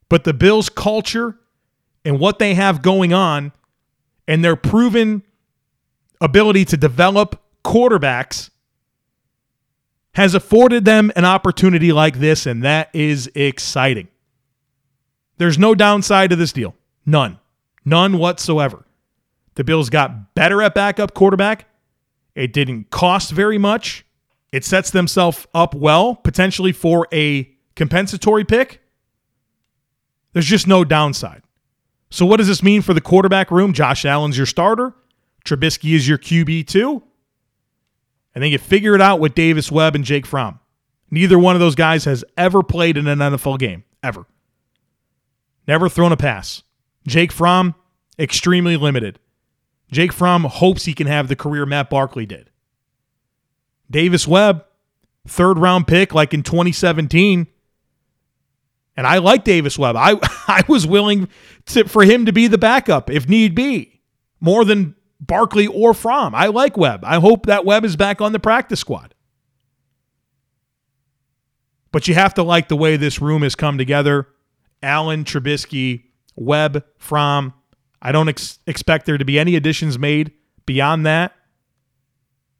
But 0.09 0.25
the 0.25 0.35
Bills' 0.35 0.69
culture 0.69 1.39
and 2.05 2.19
what 2.19 2.39
they 2.39 2.55
have 2.55 2.83
going 2.83 3.13
on 3.13 3.53
and 4.29 4.45
their 4.45 4.57
proven 4.57 5.23
ability 6.21 6.65
to 6.67 6.77
develop 6.77 7.43
quarterbacks 7.65 8.51
has 10.15 10.35
afforded 10.35 10.85
them 10.85 11.11
an 11.17 11.25
opportunity 11.25 11.93
like 11.93 12.19
this, 12.19 12.45
and 12.45 12.63
that 12.63 12.91
is 12.93 13.31
exciting. 13.35 14.09
There's 15.39 15.59
no 15.59 15.75
downside 15.75 16.31
to 16.31 16.37
this 16.37 16.53
deal. 16.53 16.75
None. 17.07 17.39
None 17.85 18.19
whatsoever. 18.19 18.85
The 19.55 19.65
Bills 19.65 19.91
got 19.91 20.35
better 20.35 20.63
at 20.63 20.75
backup 20.75 21.15
quarterback. 21.15 21.67
It 22.35 22.53
didn't 22.53 22.91
cost 22.91 23.31
very 23.31 23.59
much. 23.59 24.05
It 24.53 24.65
sets 24.65 24.91
themselves 24.91 25.47
up 25.55 25.75
well, 25.75 26.15
potentially 26.15 26.73
for 26.73 27.09
a 27.13 27.51
compensatory 27.75 28.45
pick. 28.45 28.81
There's 30.33 30.47
just 30.47 30.67
no 30.67 30.85
downside. 30.85 31.43
So, 32.11 32.27
what 32.27 32.37
does 32.37 32.49
this 32.49 32.63
mean 32.63 32.83
for 32.83 32.93
the 32.95 33.01
quarterback 33.01 33.51
room? 33.51 33.73
Josh 33.73 34.05
Allen's 34.05 34.37
your 34.37 34.47
starter. 34.47 34.95
Trubisky 35.45 35.95
is 35.95 36.07
your 36.07 36.19
QB2. 36.19 37.03
And 38.35 38.45
then 38.45 38.51
you 38.51 38.59
figure 38.59 38.95
it 38.95 39.01
out 39.01 39.21
with 39.21 39.35
Davis 39.35 39.71
Webb 39.71 39.95
and 39.95 40.05
Jake 40.05 40.27
Fromm. 40.27 40.61
Neither 41.11 41.39
one 41.39 41.57
of 41.57 41.61
those 41.61 41.75
guys 41.75 42.05
has 42.05 42.25
ever 42.37 42.63
played 42.63 42.97
in 42.97 43.07
an 43.07 43.19
NFL 43.19 43.59
game, 43.59 43.85
ever. 44.03 44.27
Never 45.67 45.89
thrown 45.89 46.13
a 46.13 46.17
pass. 46.17 46.63
Jake 47.07 47.33
Fromm, 47.33 47.75
extremely 48.19 48.77
limited. 48.77 49.19
Jake 49.93 50.13
Fromm 50.13 50.45
hopes 50.45 50.87
he 50.87 50.95
can 50.95 51.07
have 51.07 51.29
the 51.29 51.37
career 51.37 51.67
Matt 51.67 51.91
Barkley 51.91 52.27
did. 52.27 52.51
Davis 53.91 54.27
Webb, 54.27 54.65
third 55.29 55.59
round 55.59 55.87
pick 55.87 56.15
like 56.15 56.33
in 56.33 56.43
2017. 56.43 57.47
And 58.97 59.07
I 59.07 59.19
like 59.19 59.45
Davis 59.45 59.79
Webb. 59.79 59.97
I, 59.97 60.19
I 60.49 60.63
was 60.67 60.87
willing 60.87 61.29
to, 61.67 61.87
for 61.87 62.03
him 62.03 62.27
to 62.27 62.33
be 62.33 62.47
the 62.47 62.59
backup 62.59 63.11
if 63.11 63.29
need 63.29 63.55
be, 63.55 64.01
more 64.41 64.65
than 64.65 64.97
Barkley 65.21 65.67
or 65.67 65.95
Fromm. 65.95 66.35
I 66.35 66.47
like 66.47 66.77
Webb. 66.77 67.05
I 67.05 67.21
hope 67.21 67.47
that 67.47 67.65
Webb 67.65 67.85
is 67.85 67.95
back 67.95 68.21
on 68.21 68.33
the 68.33 68.41
practice 68.41 68.81
squad. 68.81 69.15
But 71.93 72.09
you 72.09 72.15
have 72.15 72.35
to 72.35 72.43
like 72.43 72.69
the 72.69 72.77
way 72.77 72.97
this 72.97 73.21
room 73.21 73.43
has 73.43 73.55
come 73.55 73.77
together. 73.77 74.27
Allen, 74.83 75.25
Trubisky, 75.25 76.05
Webb, 76.35 76.85
Fromm. 76.97 77.53
I 78.03 78.13
don't 78.13 78.29
ex- 78.29 78.59
expect 78.67 79.07
there 79.07 79.17
to 79.17 79.25
be 79.25 79.39
any 79.39 79.55
additions 79.55 79.99
made 79.99 80.33
beyond 80.67 81.07
that. 81.07 81.33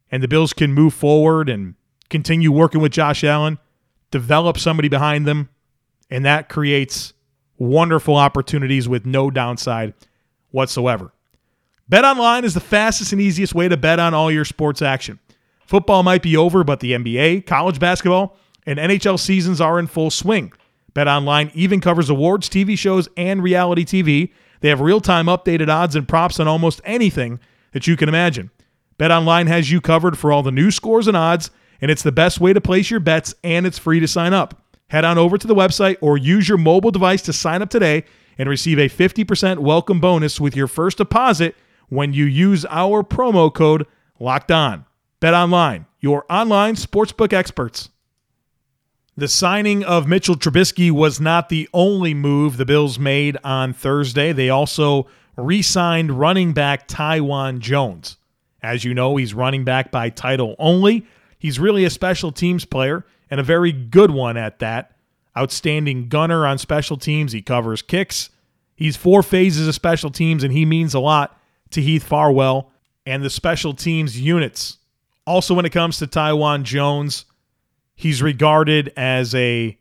And 0.09 0.23
the 0.23 0.27
Bills 0.27 0.53
can 0.53 0.73
move 0.73 0.93
forward 0.93 1.49
and 1.49 1.75
continue 2.09 2.51
working 2.51 2.81
with 2.81 2.93
Josh 2.93 3.23
Allen, 3.23 3.59
develop 4.09 4.57
somebody 4.57 4.87
behind 4.87 5.27
them, 5.27 5.49
and 6.09 6.25
that 6.25 6.47
creates 6.47 7.13
wonderful 7.57 8.15
opportunities 8.15 8.87
with 8.87 9.05
no 9.05 9.29
downside 9.29 9.93
whatsoever. 10.51 11.11
Bet 11.89 12.05
online 12.05 12.45
is 12.45 12.53
the 12.53 12.59
fastest 12.59 13.11
and 13.11 13.21
easiest 13.21 13.53
way 13.53 13.67
to 13.67 13.75
bet 13.75 13.99
on 13.99 14.13
all 14.13 14.31
your 14.31 14.45
sports 14.45 14.81
action. 14.81 15.19
Football 15.65 16.03
might 16.03 16.21
be 16.21 16.37
over, 16.37 16.63
but 16.63 16.79
the 16.79 16.91
NBA, 16.93 17.45
college 17.45 17.79
basketball, 17.79 18.37
and 18.65 18.79
NHL 18.79 19.19
seasons 19.19 19.59
are 19.59 19.79
in 19.79 19.87
full 19.87 20.11
swing. 20.11 20.53
Bet 20.93 21.07
online 21.07 21.51
even 21.53 21.81
covers 21.81 22.09
awards, 22.09 22.47
TV 22.47 22.77
shows, 22.77 23.09
and 23.17 23.43
reality 23.43 23.83
TV. 23.83 24.31
They 24.63 24.69
have 24.69 24.79
real-time 24.79 25.25
updated 25.25 25.67
odds 25.67 25.93
and 25.93 26.07
props 26.07 26.39
on 26.39 26.47
almost 26.47 26.79
anything 26.85 27.41
that 27.73 27.85
you 27.85 27.97
can 27.97 28.07
imagine. 28.07 28.49
BetOnline 28.97 29.47
has 29.47 29.69
you 29.69 29.81
covered 29.81 30.17
for 30.17 30.31
all 30.31 30.41
the 30.41 30.53
new 30.53 30.71
scores 30.71 31.05
and 31.05 31.17
odds, 31.17 31.51
and 31.81 31.91
it's 31.91 32.01
the 32.01 32.13
best 32.13 32.39
way 32.39 32.53
to 32.53 32.61
place 32.61 32.89
your 32.89 33.01
bets 33.01 33.35
and 33.43 33.67
it's 33.67 33.77
free 33.77 33.99
to 33.99 34.07
sign 34.07 34.33
up. 34.33 34.63
Head 34.87 35.03
on 35.03 35.17
over 35.17 35.37
to 35.37 35.47
the 35.47 35.53
website 35.53 35.97
or 35.99 36.17
use 36.17 36.47
your 36.47 36.57
mobile 36.57 36.91
device 36.91 37.21
to 37.23 37.33
sign 37.33 37.61
up 37.61 37.69
today 37.69 38.05
and 38.37 38.47
receive 38.47 38.79
a 38.79 38.87
50% 38.87 39.59
welcome 39.59 39.99
bonus 39.99 40.39
with 40.39 40.55
your 40.55 40.67
first 40.67 40.97
deposit 40.97 41.55
when 41.89 42.13
you 42.13 42.23
use 42.23 42.65
our 42.69 43.03
promo 43.03 43.53
code 43.53 43.85
Locked 44.17 44.49
On. 44.49 44.85
BetOnline, 45.19 45.87
your 45.99 46.23
online 46.29 46.75
sportsbook 46.75 47.33
experts. 47.33 47.89
The 49.15 49.27
signing 49.27 49.83
of 49.83 50.07
Mitchell 50.07 50.35
Trubisky 50.35 50.89
was 50.89 51.21
not 51.21 51.49
the 51.49 51.69
only 51.71 52.15
move 52.15 52.57
the 52.57 52.65
Bills 52.65 52.97
made 52.97 53.37
on 53.43 53.71
Thursday. 53.71 54.31
They 54.31 54.49
also 54.49 55.07
re 55.37 55.61
signed 55.61 56.19
running 56.19 56.53
back 56.53 56.87
Taiwan 56.87 57.59
Jones. 57.59 58.17
As 58.63 58.83
you 58.83 58.95
know, 58.95 59.15
he's 59.17 59.35
running 59.35 59.63
back 59.63 59.91
by 59.91 60.09
title 60.09 60.55
only. 60.57 61.05
He's 61.37 61.59
really 61.59 61.85
a 61.85 61.91
special 61.91 62.31
teams 62.31 62.65
player 62.65 63.05
and 63.29 63.39
a 63.39 63.43
very 63.43 63.71
good 63.71 64.09
one 64.09 64.35
at 64.35 64.57
that. 64.59 64.95
Outstanding 65.37 66.07
gunner 66.07 66.47
on 66.47 66.57
special 66.57 66.97
teams. 66.97 67.33
He 67.33 67.41
covers 67.43 67.83
kicks. 67.83 68.31
He's 68.75 68.97
four 68.97 69.21
phases 69.21 69.67
of 69.67 69.75
special 69.75 70.09
teams, 70.09 70.43
and 70.43 70.51
he 70.51 70.65
means 70.65 70.95
a 70.95 70.99
lot 70.99 71.39
to 71.69 71.81
Heath 71.81 72.03
Farwell 72.03 72.71
and 73.05 73.23
the 73.23 73.29
special 73.29 73.73
teams 73.73 74.19
units. 74.19 74.79
Also, 75.27 75.53
when 75.53 75.65
it 75.65 75.71
comes 75.71 75.99
to 75.99 76.07
Taiwan 76.07 76.63
Jones, 76.63 77.25
He's 77.95 78.21
regarded 78.21 78.91
as 78.97 79.33
a 79.35 79.77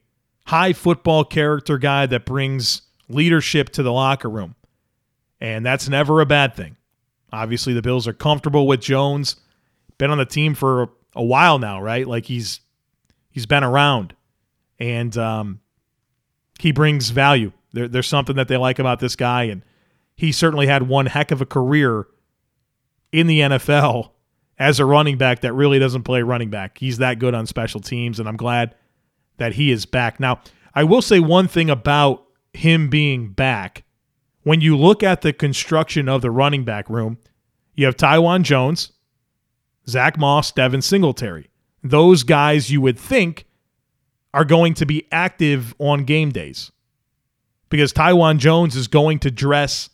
high 0.46 0.72
football 0.72 1.24
character 1.24 1.78
guy 1.78 2.06
that 2.06 2.24
brings 2.24 2.82
leadership 3.08 3.70
to 3.70 3.82
the 3.82 3.92
locker 3.92 4.28
room. 4.28 4.54
And 5.40 5.64
that's 5.64 5.88
never 5.88 6.20
a 6.20 6.26
bad 6.26 6.54
thing. 6.54 6.76
Obviously, 7.32 7.72
the 7.72 7.82
Bills 7.82 8.06
are 8.06 8.12
comfortable 8.12 8.66
with 8.66 8.80
Jones. 8.80 9.36
Been 9.98 10.10
on 10.10 10.18
the 10.18 10.26
team 10.26 10.54
for 10.54 10.90
a 11.14 11.22
while 11.22 11.58
now, 11.58 11.80
right? 11.80 12.06
Like 12.06 12.26
he's 12.26 12.60
he's 13.30 13.46
been 13.46 13.64
around, 13.64 14.14
and 14.78 15.16
um, 15.16 15.60
he 16.60 16.72
brings 16.72 17.10
value. 17.10 17.52
There, 17.72 17.88
there's 17.88 18.06
something 18.06 18.36
that 18.36 18.48
they 18.48 18.56
like 18.56 18.78
about 18.78 19.00
this 19.00 19.16
guy, 19.16 19.44
and 19.44 19.64
he 20.14 20.30
certainly 20.30 20.66
had 20.66 20.88
one 20.88 21.06
heck 21.06 21.30
of 21.30 21.40
a 21.40 21.46
career 21.46 22.06
in 23.10 23.26
the 23.26 23.40
NFL 23.40 24.10
as 24.58 24.78
a 24.78 24.84
running 24.84 25.18
back 25.18 25.40
that 25.40 25.52
really 25.52 25.78
doesn't 25.78 26.02
play 26.02 26.22
running 26.22 26.50
back. 26.50 26.78
He's 26.78 26.98
that 26.98 27.18
good 27.18 27.34
on 27.34 27.46
special 27.46 27.80
teams, 27.80 28.20
and 28.20 28.28
I'm 28.28 28.36
glad 28.36 28.74
that 29.38 29.54
he 29.54 29.70
is 29.70 29.86
back. 29.86 30.20
Now, 30.20 30.40
I 30.74 30.84
will 30.84 31.02
say 31.02 31.20
one 31.20 31.48
thing 31.48 31.70
about 31.70 32.24
him 32.52 32.88
being 32.88 33.32
back. 33.32 33.84
When 34.42 34.60
you 34.60 34.76
look 34.76 35.02
at 35.02 35.22
the 35.22 35.32
construction 35.32 36.08
of 36.08 36.22
the 36.22 36.30
running 36.30 36.64
back 36.64 36.88
room, 36.90 37.18
you 37.74 37.86
have 37.86 37.96
Taiwan 37.96 38.42
Jones, 38.42 38.92
Zach 39.88 40.18
Moss, 40.18 40.52
Devin 40.52 40.82
Singletary. 40.82 41.48
Those 41.82 42.22
guys 42.22 42.70
you 42.70 42.80
would 42.80 42.98
think 42.98 43.46
are 44.34 44.44
going 44.44 44.74
to 44.74 44.86
be 44.86 45.06
active 45.12 45.74
on 45.78 46.04
game 46.04 46.30
days 46.30 46.72
because 47.68 47.92
Taiwan 47.92 48.38
Jones 48.38 48.76
is 48.76 48.88
going 48.88 49.18
to 49.20 49.30
dress 49.30 49.90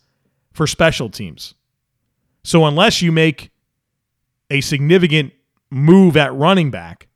for 0.51 0.67
special 0.67 1.09
teams. 1.09 1.53
So 2.43 2.65
unless 2.65 3.01
you 3.01 3.11
make 3.11 3.51
a 4.49 4.61
significant 4.61 5.33
move 5.69 6.17
at 6.17 6.33
running 6.33 6.71
back, 6.71 7.07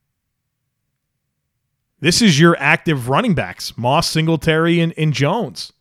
this 1.99 2.21
is 2.21 2.39
your 2.39 2.57
active 2.59 3.07
running 3.07 3.33
backs 3.33 3.77
Moss, 3.77 4.09
Singletary, 4.09 4.79
and, 4.79 4.93
and 4.97 5.13
Jones. 5.13 5.71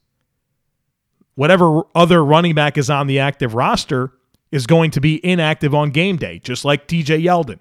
Whatever 1.35 1.83
other 1.95 2.25
running 2.25 2.55
back 2.55 2.79
is 2.79 2.91
on 2.91 3.07
the 3.07 3.19
active 3.19 3.55
roster 3.55 4.13
is 4.53 4.67
going 4.67 4.91
to 4.93 5.01
be 5.01 5.25
inactive 5.25 5.75
on 5.75 5.91
game 5.91 6.17
day, 6.17 6.39
just 6.39 6.65
like 6.65 6.87
TJ 6.87 7.25
Yeldon. 7.25 7.59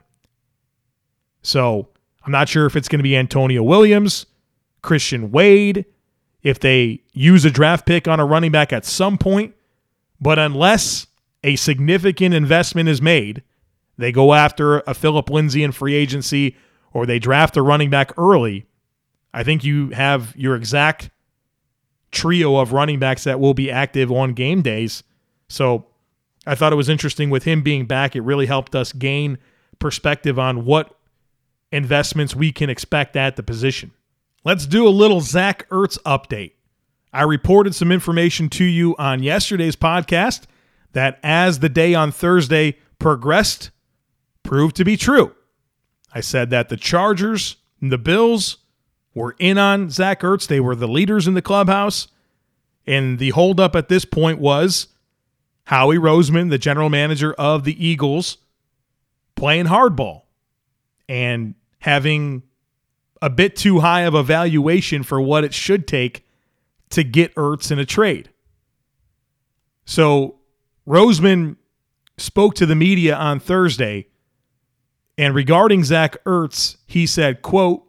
So 1.42 1.88
I'm 2.24 2.32
not 2.32 2.50
sure 2.50 2.66
if 2.66 2.76
it's 2.76 2.88
going 2.88 3.00
to 3.00 3.04
be 3.04 3.18
Antonio 3.18 3.64
Williams, 3.64 4.26
Christian 4.82 5.32
Wade, 5.32 5.86
if 6.44 6.60
they 6.60 7.02
use 7.14 7.46
a 7.46 7.52
draft 7.52 7.86
pick 7.86 8.08
on 8.08 8.20
a 8.20 8.26
running 8.26 8.52
back 8.52 8.74
at 8.74 8.86
some 8.86 9.18
point. 9.18 9.56
But 10.20 10.38
unless 10.38 11.08
a 11.44 11.56
significant 11.56 12.36
investment 12.36 12.90
is 12.90 13.02
made, 13.02 13.42
they 13.98 14.12
go 14.12 14.34
after 14.34 14.80
a 14.80 14.94
Phillip 14.94 15.30
Lindsay 15.30 15.64
in 15.64 15.72
free 15.72 15.96
agency 15.96 16.56
or 16.94 17.06
they 17.06 17.20
draft 17.20 17.58
a 17.58 17.62
running 17.62 17.90
back 17.90 18.18
early. 18.18 18.66
I 19.34 19.44
think 19.44 19.64
you 19.64 19.90
have 19.90 20.36
your 20.36 20.56
exact 20.56 21.10
trio 22.12 22.58
of 22.58 22.74
running 22.74 23.00
backs 23.00 23.24
that 23.24 23.40
will 23.40 23.54
be 23.54 23.72
active 23.72 24.12
on 24.12 24.34
game 24.34 24.62
days. 24.62 25.04
So 25.48 25.86
I 26.46 26.56
thought 26.56 26.74
it 26.74 26.78
was 26.78 26.90
interesting 26.90 27.30
with 27.30 27.44
him 27.44 27.62
being 27.62 27.86
back. 27.86 28.16
It 28.16 28.22
really 28.22 28.46
helped 28.46 28.76
us 28.76 28.92
gain 28.92 29.38
perspective 29.80 30.38
on 30.38 30.66
what 30.66 30.98
investments 31.72 32.36
we 32.36 32.52
can 32.52 32.70
expect 32.70 33.16
at 33.16 33.36
the 33.36 33.44
position. 33.44 33.92
Let's 34.44 34.66
do 34.66 34.88
a 34.88 34.90
little 34.90 35.22
Zach 35.22 35.70
Ertz 35.70 35.98
update. 36.00 36.54
I 37.14 37.24
reported 37.24 37.76
some 37.76 37.92
information 37.92 38.50
to 38.50 38.64
you 38.64 38.96
on 38.98 39.22
yesterday's 39.22 39.76
podcast 39.76 40.44
that 40.94 41.20
as 41.24 41.60
the 41.60 41.70
day 41.70 41.94
on 41.94 42.12
Thursday 42.12 42.78
progressed, 43.00 43.72
proved 44.52 44.76
to 44.76 44.84
be 44.84 44.98
true. 44.98 45.34
I 46.14 46.20
said 46.20 46.50
that 46.50 46.68
the 46.68 46.76
Chargers 46.76 47.56
and 47.80 47.90
the 47.90 47.98
Bills 47.98 48.58
were 49.14 49.34
in 49.40 49.58
on 49.58 49.90
Zach 49.90 50.20
Ertz. 50.20 50.46
They 50.46 50.60
were 50.60 50.76
the 50.76 50.90
leaders 50.90 51.26
in 51.26 51.36
the 51.36 51.42
clubhouse. 51.42 52.10
And 52.86 53.18
the 53.18 53.30
holdup 53.30 53.78
at 53.78 53.88
this 53.88 54.04
point 54.04 54.40
was 54.40 54.90
Howie 55.64 55.96
Roseman, 55.96 56.50
the 56.50 56.58
general 56.58 56.90
manager 56.90 57.32
of 57.36 57.64
the 57.64 57.88
Eagles, 57.88 58.40
playing 59.38 59.68
hardball 59.68 60.24
and 61.08 61.56
having 61.80 62.44
a 63.22 63.30
bit 63.30 63.56
too 63.56 63.80
high 63.80 64.02
of 64.02 64.14
a 64.14 64.22
valuation 64.22 65.02
for 65.04 65.22
what 65.22 65.46
it 65.46 65.54
should 65.54 65.88
take 65.88 66.26
to 66.90 67.06
get 67.06 67.34
Ertz 67.36 67.72
in 67.72 67.80
a 67.80 67.86
trade. 67.86 68.30
So 69.86 70.42
Roseman 70.86 71.56
spoke 72.18 72.56
to 72.56 72.66
the 72.66 72.76
media 72.76 73.16
on 73.16 73.40
Thursday, 73.40 74.08
and 75.22 75.36
regarding 75.36 75.84
Zach 75.84 76.18
Ertz, 76.24 76.78
he 76.88 77.06
said, 77.06 77.44
quote, 77.44 77.84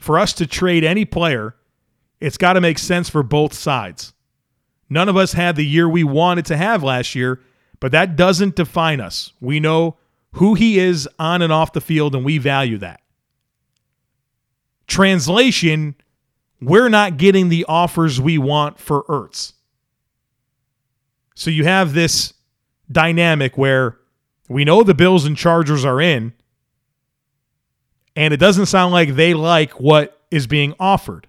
for 0.00 0.18
us 0.18 0.32
to 0.32 0.48
trade 0.48 0.82
any 0.82 1.04
player, 1.04 1.54
it's 2.18 2.36
got 2.36 2.54
to 2.54 2.60
make 2.60 2.76
sense 2.76 3.08
for 3.08 3.22
both 3.22 3.54
sides. 3.54 4.14
None 4.90 5.08
of 5.08 5.16
us 5.16 5.34
had 5.34 5.54
the 5.54 5.64
year 5.64 5.88
we 5.88 6.02
wanted 6.02 6.44
to 6.46 6.56
have 6.56 6.82
last 6.82 7.14
year, 7.14 7.40
but 7.78 7.92
that 7.92 8.16
doesn't 8.16 8.56
define 8.56 9.00
us. 9.00 9.32
We 9.40 9.60
know 9.60 9.96
who 10.32 10.54
he 10.54 10.80
is 10.80 11.08
on 11.20 11.40
and 11.40 11.52
off 11.52 11.72
the 11.72 11.80
field, 11.80 12.16
and 12.16 12.24
we 12.24 12.38
value 12.38 12.78
that. 12.78 13.00
Translation, 14.88 15.94
we're 16.60 16.88
not 16.88 17.16
getting 17.16 17.48
the 17.48 17.64
offers 17.68 18.20
we 18.20 18.38
want 18.38 18.80
for 18.80 19.04
Ertz. 19.04 19.52
So 21.36 21.48
you 21.48 21.62
have 21.62 21.94
this 21.94 22.34
dynamic 22.90 23.56
where 23.56 23.98
we 24.48 24.64
know 24.64 24.82
the 24.82 24.94
Bills 24.94 25.24
and 25.24 25.36
Chargers 25.36 25.84
are 25.84 26.00
in, 26.00 26.32
and 28.16 28.34
it 28.34 28.38
doesn't 28.38 28.66
sound 28.66 28.92
like 28.92 29.14
they 29.14 29.34
like 29.34 29.80
what 29.80 30.20
is 30.30 30.46
being 30.46 30.74
offered. 30.78 31.28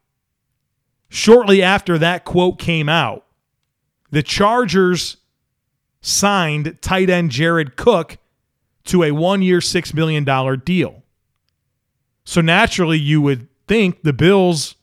Shortly 1.09 1.61
after 1.61 1.97
that 1.97 2.25
quote 2.25 2.57
came 2.57 2.89
out, 2.89 3.25
the 4.11 4.23
Chargers 4.23 5.17
signed 6.01 6.77
tight 6.81 7.09
end 7.09 7.31
Jared 7.31 7.75
Cook 7.75 8.17
to 8.85 9.03
a 9.03 9.11
one 9.11 9.41
year, 9.41 9.59
$6 9.59 9.93
million 9.93 10.25
deal. 10.63 11.03
So 12.25 12.41
naturally, 12.41 12.97
you 12.99 13.21
would 13.21 13.47
think 13.67 14.03
the 14.03 14.13
Bills 14.13 14.75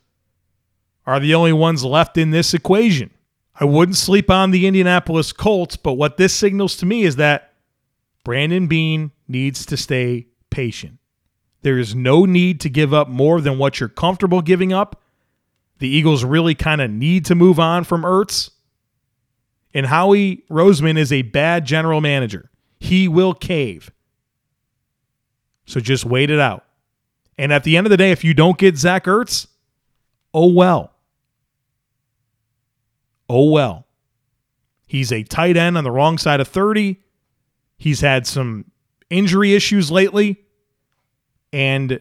are 1.06 1.20
the 1.20 1.34
only 1.34 1.52
ones 1.52 1.84
left 1.84 2.16
in 2.16 2.30
this 2.30 2.54
equation. 2.54 3.10
I 3.58 3.64
wouldn't 3.64 3.96
sleep 3.96 4.30
on 4.30 4.52
the 4.52 4.66
Indianapolis 4.66 5.32
Colts, 5.32 5.76
but 5.76 5.94
what 5.94 6.16
this 6.16 6.32
signals 6.32 6.76
to 6.76 6.86
me 6.86 7.02
is 7.02 7.16
that 7.16 7.52
Brandon 8.24 8.68
Beane 8.68 9.10
needs 9.28 9.66
to 9.66 9.76
stay 9.76 10.28
patient. 10.50 10.99
There 11.62 11.78
is 11.78 11.94
no 11.94 12.24
need 12.24 12.60
to 12.60 12.70
give 12.70 12.94
up 12.94 13.08
more 13.08 13.40
than 13.40 13.58
what 13.58 13.80
you're 13.80 13.88
comfortable 13.88 14.40
giving 14.40 14.72
up. 14.72 15.02
The 15.78 15.88
Eagles 15.88 16.24
really 16.24 16.54
kind 16.54 16.80
of 16.80 16.90
need 16.90 17.24
to 17.26 17.34
move 17.34 17.58
on 17.58 17.84
from 17.84 18.02
Ertz. 18.02 18.50
And 19.72 19.86
Howie 19.86 20.44
Roseman 20.50 20.98
is 20.98 21.12
a 21.12 21.22
bad 21.22 21.64
general 21.64 22.00
manager. 22.00 22.50
He 22.78 23.08
will 23.08 23.34
cave. 23.34 23.90
So 25.66 25.80
just 25.80 26.04
wait 26.04 26.30
it 26.30 26.40
out. 26.40 26.64
And 27.38 27.52
at 27.52 27.64
the 27.64 27.76
end 27.76 27.86
of 27.86 27.90
the 27.90 27.96
day, 27.96 28.10
if 28.10 28.24
you 28.24 28.34
don't 28.34 28.58
get 28.58 28.76
Zach 28.76 29.04
Ertz, 29.04 29.46
oh 30.34 30.52
well. 30.52 30.92
Oh 33.28 33.50
well. 33.50 33.86
He's 34.86 35.12
a 35.12 35.22
tight 35.22 35.56
end 35.56 35.78
on 35.78 35.84
the 35.84 35.90
wrong 35.90 36.18
side 36.18 36.40
of 36.40 36.48
30. 36.48 37.00
He's 37.78 38.00
had 38.00 38.26
some 38.26 38.64
injury 39.08 39.54
issues 39.54 39.90
lately. 39.90 40.42
And 41.52 42.00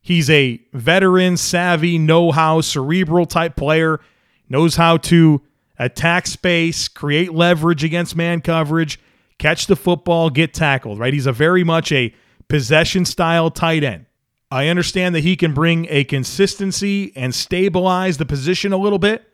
he's 0.00 0.30
a 0.30 0.60
veteran, 0.72 1.36
savvy, 1.36 1.98
know 1.98 2.32
how, 2.32 2.60
cerebral 2.60 3.26
type 3.26 3.56
player, 3.56 4.00
knows 4.48 4.76
how 4.76 4.96
to 4.96 5.42
attack 5.78 6.26
space, 6.26 6.88
create 6.88 7.32
leverage 7.32 7.84
against 7.84 8.16
man 8.16 8.40
coverage, 8.40 8.98
catch 9.38 9.66
the 9.66 9.76
football, 9.76 10.30
get 10.30 10.52
tackled, 10.52 10.98
right? 10.98 11.12
He's 11.12 11.26
a 11.26 11.32
very 11.32 11.64
much 11.64 11.92
a 11.92 12.14
possession 12.48 13.04
style 13.04 13.50
tight 13.50 13.84
end. 13.84 14.06
I 14.50 14.68
understand 14.68 15.14
that 15.14 15.20
he 15.20 15.36
can 15.36 15.52
bring 15.52 15.86
a 15.90 16.04
consistency 16.04 17.12
and 17.14 17.34
stabilize 17.34 18.16
the 18.16 18.24
position 18.24 18.72
a 18.72 18.78
little 18.78 18.98
bit, 18.98 19.24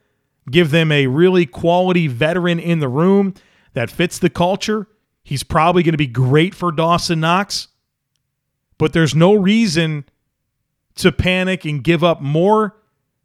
give 0.50 0.70
them 0.70 0.90
a 0.90 1.06
really 1.06 1.46
quality 1.46 2.08
veteran 2.08 2.58
in 2.58 2.80
the 2.80 2.88
room 2.88 3.34
that 3.74 3.90
fits 3.90 4.18
the 4.18 4.30
culture. 4.30 4.88
He's 5.22 5.44
probably 5.44 5.82
going 5.84 5.92
to 5.92 5.98
be 5.98 6.08
great 6.08 6.54
for 6.54 6.72
Dawson 6.72 7.20
Knox, 7.20 7.68
but 8.84 8.92
there's 8.92 9.14
no 9.14 9.32
reason 9.32 10.04
to 10.94 11.10
panic 11.10 11.64
and 11.64 11.82
give 11.82 12.04
up 12.04 12.20
more 12.20 12.76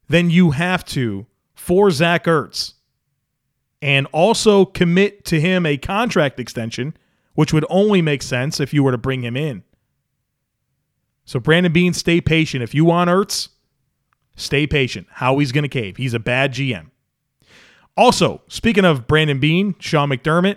than 0.08 0.30
you 0.30 0.52
have 0.52 0.86
to 0.86 1.26
for 1.54 1.92
Zach 1.92 2.24
Ertz. 2.24 2.76
And 3.82 4.08
also 4.14 4.64
commit 4.64 5.26
to 5.26 5.38
him 5.38 5.66
a 5.66 5.76
contract 5.76 6.40
extension, 6.40 6.96
which 7.34 7.52
would 7.52 7.66
only 7.70 8.02
make 8.02 8.22
sense 8.22 8.62
if 8.62 8.74
you 8.74 8.84
were 8.84 8.94
to 8.94 8.98
bring 8.98 9.22
him 9.22 9.36
in. 9.36 9.64
So 11.26 11.42
Brandon 11.42 11.74
Beane, 11.74 11.92
stay 11.92 12.22
patient. 12.22 12.64
If 12.64 12.74
you 12.74 12.86
want 12.86 13.10
Ertz, 13.10 13.50
stay 14.38 14.66
patient. 14.66 15.08
Howie's 15.12 15.52
going 15.52 15.64
to 15.64 15.68
cave. 15.68 15.98
He's 15.98 16.14
a 16.14 16.20
bad 16.20 16.54
GM. 16.54 16.86
Also, 17.98 18.44
speaking 18.48 18.86
of 18.86 19.08
Brandon 19.08 19.42
Beane, 19.42 19.76
Sean 19.80 20.08
McDermott, 20.08 20.56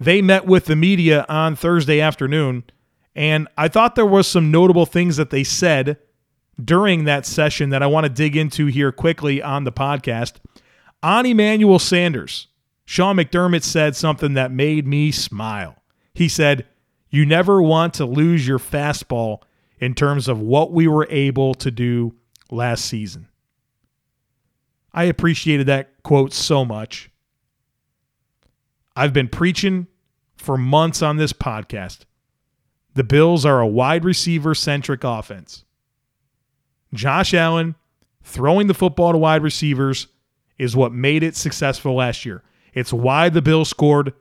they 0.00 0.22
met 0.22 0.46
with 0.46 0.64
the 0.64 0.74
media 0.74 1.26
on 1.28 1.54
Thursday 1.54 2.00
afternoon, 2.00 2.64
and 3.18 3.48
I 3.58 3.66
thought 3.66 3.96
there 3.96 4.06
was 4.06 4.28
some 4.28 4.52
notable 4.52 4.86
things 4.86 5.16
that 5.16 5.30
they 5.30 5.42
said 5.42 5.98
during 6.62 7.02
that 7.02 7.26
session 7.26 7.70
that 7.70 7.82
I 7.82 7.88
want 7.88 8.04
to 8.04 8.08
dig 8.08 8.36
into 8.36 8.66
here 8.66 8.92
quickly 8.92 9.42
on 9.42 9.64
the 9.64 9.72
podcast. 9.72 10.34
On 11.02 11.26
Emmanuel 11.26 11.80
Sanders, 11.80 12.46
Sean 12.84 13.16
McDermott 13.16 13.64
said 13.64 13.96
something 13.96 14.34
that 14.34 14.52
made 14.52 14.86
me 14.86 15.10
smile. 15.10 15.82
He 16.14 16.28
said, 16.28 16.64
You 17.10 17.26
never 17.26 17.60
want 17.60 17.94
to 17.94 18.06
lose 18.06 18.46
your 18.46 18.60
fastball 18.60 19.42
in 19.80 19.96
terms 19.96 20.28
of 20.28 20.38
what 20.40 20.70
we 20.70 20.86
were 20.86 21.08
able 21.10 21.54
to 21.54 21.72
do 21.72 22.14
last 22.52 22.84
season. 22.84 23.26
I 24.94 25.04
appreciated 25.04 25.66
that 25.66 26.04
quote 26.04 26.32
so 26.32 26.64
much. 26.64 27.10
I've 28.94 29.12
been 29.12 29.28
preaching 29.28 29.88
for 30.36 30.56
months 30.56 31.02
on 31.02 31.16
this 31.16 31.32
podcast. 31.32 32.04
The 32.94 33.04
Bills 33.04 33.44
are 33.44 33.60
a 33.60 33.66
wide 33.66 34.04
receiver 34.04 34.54
centric 34.54 35.04
offense. 35.04 35.64
Josh 36.92 37.34
Allen 37.34 37.74
throwing 38.22 38.66
the 38.66 38.74
football 38.74 39.12
to 39.12 39.18
wide 39.18 39.42
receivers 39.42 40.08
is 40.58 40.76
what 40.76 40.92
made 40.92 41.22
it 41.22 41.36
successful 41.36 41.94
last 41.94 42.24
year. 42.24 42.42
It's 42.74 42.92
why 42.92 43.28
the 43.28 43.42
Bills 43.42 43.68
scored 43.68 44.12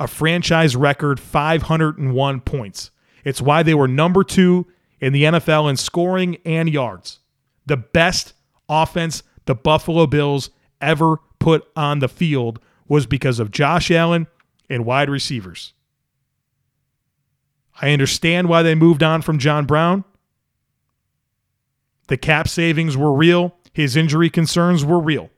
a 0.00 0.06
franchise 0.06 0.76
record 0.76 1.20
501 1.20 2.40
points. 2.40 2.90
It's 3.24 3.42
why 3.42 3.62
they 3.62 3.74
were 3.74 3.88
number 3.88 4.24
two 4.24 4.66
in 5.00 5.12
the 5.12 5.24
NFL 5.24 5.68
in 5.68 5.76
scoring 5.76 6.38
and 6.44 6.68
yards. 6.68 7.20
The 7.66 7.76
best 7.76 8.32
offense 8.68 9.22
the 9.44 9.54
Buffalo 9.54 10.06
Bills 10.06 10.50
ever 10.80 11.18
put 11.38 11.66
on 11.76 11.98
the 11.98 12.08
field 12.08 12.60
was 12.86 13.06
because 13.06 13.38
of 13.38 13.50
Josh 13.50 13.90
Allen 13.90 14.26
and 14.68 14.84
wide 14.84 15.10
receivers. 15.10 15.72
I 17.80 17.92
understand 17.92 18.48
why 18.48 18.62
they 18.62 18.74
moved 18.74 19.02
on 19.02 19.22
from 19.22 19.38
John 19.38 19.64
Brown. 19.64 20.04
The 22.08 22.16
cap 22.16 22.48
savings 22.48 22.96
were 22.96 23.12
real, 23.12 23.54
his 23.72 23.96
injury 23.96 24.30
concerns 24.30 24.84
were 24.84 24.98
real. 24.98 25.30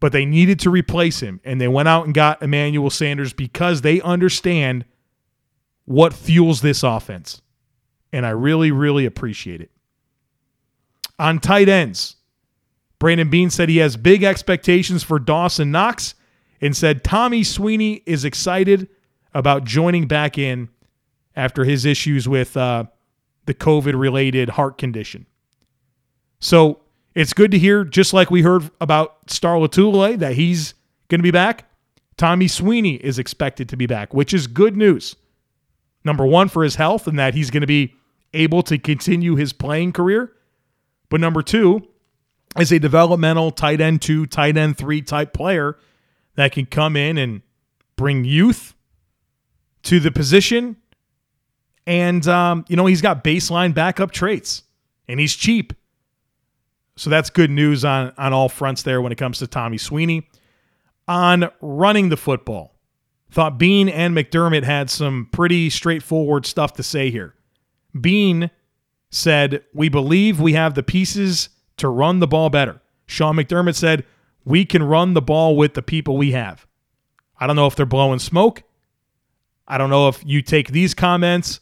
But 0.00 0.12
they 0.12 0.24
needed 0.24 0.58
to 0.60 0.70
replace 0.70 1.20
him, 1.20 1.40
and 1.44 1.60
they 1.60 1.68
went 1.68 1.88
out 1.88 2.06
and 2.06 2.14
got 2.14 2.42
Emmanuel 2.42 2.90
Sanders 2.90 3.32
because 3.32 3.82
they 3.82 4.00
understand 4.00 4.84
what 5.84 6.12
fuels 6.12 6.60
this 6.60 6.82
offense. 6.82 7.40
And 8.12 8.26
I 8.26 8.30
really, 8.30 8.72
really 8.72 9.06
appreciate 9.06 9.60
it. 9.60 9.70
On 11.18 11.38
tight 11.38 11.68
ends, 11.68 12.16
Brandon 12.98 13.30
Beane 13.30 13.50
said 13.50 13.68
he 13.68 13.76
has 13.78 13.96
big 13.96 14.24
expectations 14.24 15.02
for 15.02 15.18
Dawson 15.18 15.70
Knox 15.70 16.14
and 16.60 16.76
said 16.76 17.04
Tommy 17.04 17.44
Sweeney 17.44 18.02
is 18.06 18.24
excited 18.24 18.88
about 19.34 19.64
joining 19.64 20.06
back 20.06 20.38
in 20.38 20.68
after 21.34 21.64
his 21.64 21.84
issues 21.84 22.28
with 22.28 22.56
uh, 22.56 22.84
the 23.46 23.54
COVID 23.54 23.98
related 23.98 24.50
heart 24.50 24.78
condition. 24.78 25.26
So 26.38 26.80
it's 27.14 27.32
good 27.32 27.50
to 27.52 27.58
hear, 27.58 27.84
just 27.84 28.12
like 28.12 28.30
we 28.30 28.42
heard 28.42 28.70
about 28.80 29.30
Star 29.30 29.56
Lotulelei, 29.56 30.18
that 30.18 30.34
he's 30.34 30.74
going 31.08 31.20
to 31.20 31.22
be 31.22 31.30
back. 31.30 31.64
Tommy 32.16 32.48
Sweeney 32.48 32.94
is 32.96 33.18
expected 33.18 33.68
to 33.70 33.76
be 33.76 33.86
back, 33.86 34.12
which 34.12 34.34
is 34.34 34.46
good 34.46 34.76
news. 34.76 35.16
Number 36.04 36.26
one, 36.26 36.48
for 36.48 36.64
his 36.64 36.76
health 36.76 37.06
and 37.06 37.18
that 37.18 37.34
he's 37.34 37.50
going 37.50 37.60
to 37.62 37.66
be 37.66 37.94
able 38.34 38.62
to 38.64 38.78
continue 38.78 39.36
his 39.36 39.52
playing 39.52 39.92
career. 39.92 40.32
But 41.08 41.20
number 41.20 41.42
two, 41.42 41.86
as 42.56 42.72
a 42.72 42.78
developmental 42.78 43.50
tight 43.50 43.80
end 43.80 44.02
two, 44.02 44.26
tight 44.26 44.56
end 44.56 44.76
three 44.76 45.02
type 45.02 45.32
player 45.32 45.78
that 46.34 46.52
can 46.52 46.66
come 46.66 46.96
in 46.96 47.18
and 47.18 47.42
bring 47.96 48.24
youth 48.24 48.74
to 49.84 50.00
the 50.00 50.10
position. 50.10 50.76
And, 51.86 52.26
um, 52.28 52.64
you 52.68 52.76
know, 52.76 52.86
he's 52.86 53.02
got 53.02 53.24
baseline 53.24 53.74
backup 53.74 54.12
traits 54.12 54.62
and 55.08 55.18
he's 55.18 55.34
cheap. 55.34 55.72
So 56.96 57.10
that's 57.10 57.30
good 57.30 57.50
news 57.50 57.84
on, 57.84 58.12
on 58.16 58.32
all 58.32 58.48
fronts 58.48 58.82
there 58.82 59.00
when 59.00 59.12
it 59.12 59.18
comes 59.18 59.38
to 59.38 59.46
Tommy 59.46 59.78
Sweeney. 59.78 60.28
On 61.08 61.50
running 61.60 62.10
the 62.10 62.16
football, 62.16 62.76
thought 63.30 63.58
Beane 63.58 63.88
and 63.88 64.16
McDermott 64.16 64.62
had 64.62 64.88
some 64.88 65.28
pretty 65.32 65.68
straightforward 65.68 66.46
stuff 66.46 66.74
to 66.74 66.82
say 66.82 67.10
here. 67.10 67.34
Beane 67.98 68.50
said, 69.10 69.64
We 69.74 69.88
believe 69.88 70.40
we 70.40 70.52
have 70.52 70.74
the 70.74 70.82
pieces 70.82 71.48
to 71.78 71.88
run 71.88 72.20
the 72.20 72.28
ball 72.28 72.50
better. 72.50 72.80
Sean 73.06 73.36
McDermott 73.36 73.74
said, 73.74 74.04
We 74.44 74.64
can 74.64 74.82
run 74.82 75.14
the 75.14 75.22
ball 75.22 75.56
with 75.56 75.74
the 75.74 75.82
people 75.82 76.16
we 76.16 76.32
have. 76.32 76.66
I 77.38 77.46
don't 77.46 77.56
know 77.56 77.66
if 77.66 77.74
they're 77.74 77.86
blowing 77.86 78.20
smoke. 78.20 78.62
I 79.66 79.78
don't 79.78 79.90
know 79.90 80.08
if 80.08 80.22
you 80.24 80.42
take 80.42 80.68
these 80.68 80.94
comments 80.94 81.60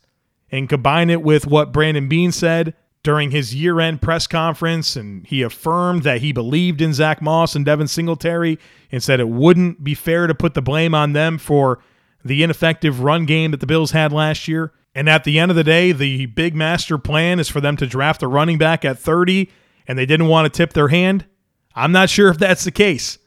and 0.51 0.69
combine 0.69 1.11
it 1.11 1.23
with 1.23 1.47
what 1.47 1.73
Brandon 1.73 2.09
Beane 2.09 2.33
said 2.33 2.75
during 3.03 3.31
his 3.31 3.55
year 3.55 3.81
end 3.81 4.03
press 4.03 4.27
conference, 4.27 4.97
and 4.97 5.27
he 5.27 5.43
affirmed 5.43 6.03
that 6.03 6.21
he 6.21 6.33
believed 6.33 6.81
in 6.81 6.93
Zach 6.93 7.23
Moss 7.23 7.55
and 7.55 7.65
Devin 7.65 7.89
Singletary 7.89 8.59
and 8.93 9.03
said 9.03 9.21
it 9.21 9.29
wouldn't 9.29 9.83
be 9.83 9.95
fair 9.95 10.27
to 10.27 10.35
put 10.35 10.55
the 10.55 10.63
blame 10.63 10.95
on 10.95 11.13
them 11.13 11.39
for 11.39 11.83
the 12.25 12.43
ineffective 12.43 13.01
run 13.01 13.25
game 13.25 13.51
that 13.53 13.61
the 13.61 13.67
Bills 13.67 13.93
had 13.93 14.13
last 14.13 14.49
year. 14.49 14.73
And 14.95 15.09
at 15.09 15.25
the 15.25 15.39
end 15.39 15.51
of 15.51 15.57
the 15.57 15.65
day, 15.65 15.93
the 15.93 16.27
big 16.27 16.55
master 16.55 16.99
plan 16.99 17.39
is 17.39 17.49
for 17.49 17.61
them 17.61 17.77
to 17.77 17.87
draft 17.87 18.23
a 18.23 18.29
running 18.29 18.59
back 18.59 18.85
at 18.85 18.99
30, 18.99 19.49
and 19.87 19.97
they 19.97 20.07
didn't 20.07 20.27
want 20.27 20.53
to 20.53 20.57
tip 20.57 20.73
their 20.73 20.89
hand. 20.89 21.27
I'm 21.75 21.93
not 21.93 22.11
sure 22.11 22.29
if 22.29 22.39
that's 22.39 22.65
the 22.65 22.73
case, 22.73 23.19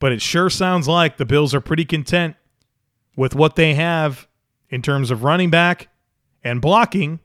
but 0.00 0.10
it 0.10 0.20
sure 0.20 0.50
sounds 0.50 0.88
like 0.88 1.16
the 1.16 1.24
Bills 1.24 1.54
are 1.54 1.60
pretty 1.60 1.84
content 1.84 2.34
with 3.16 3.34
what 3.34 3.56
they 3.56 3.74
have 3.74 4.26
in 4.68 4.82
terms 4.82 5.10
of 5.10 5.22
running 5.22 5.50
back 5.50 5.88
and 6.42 6.60
blocking 6.60 7.20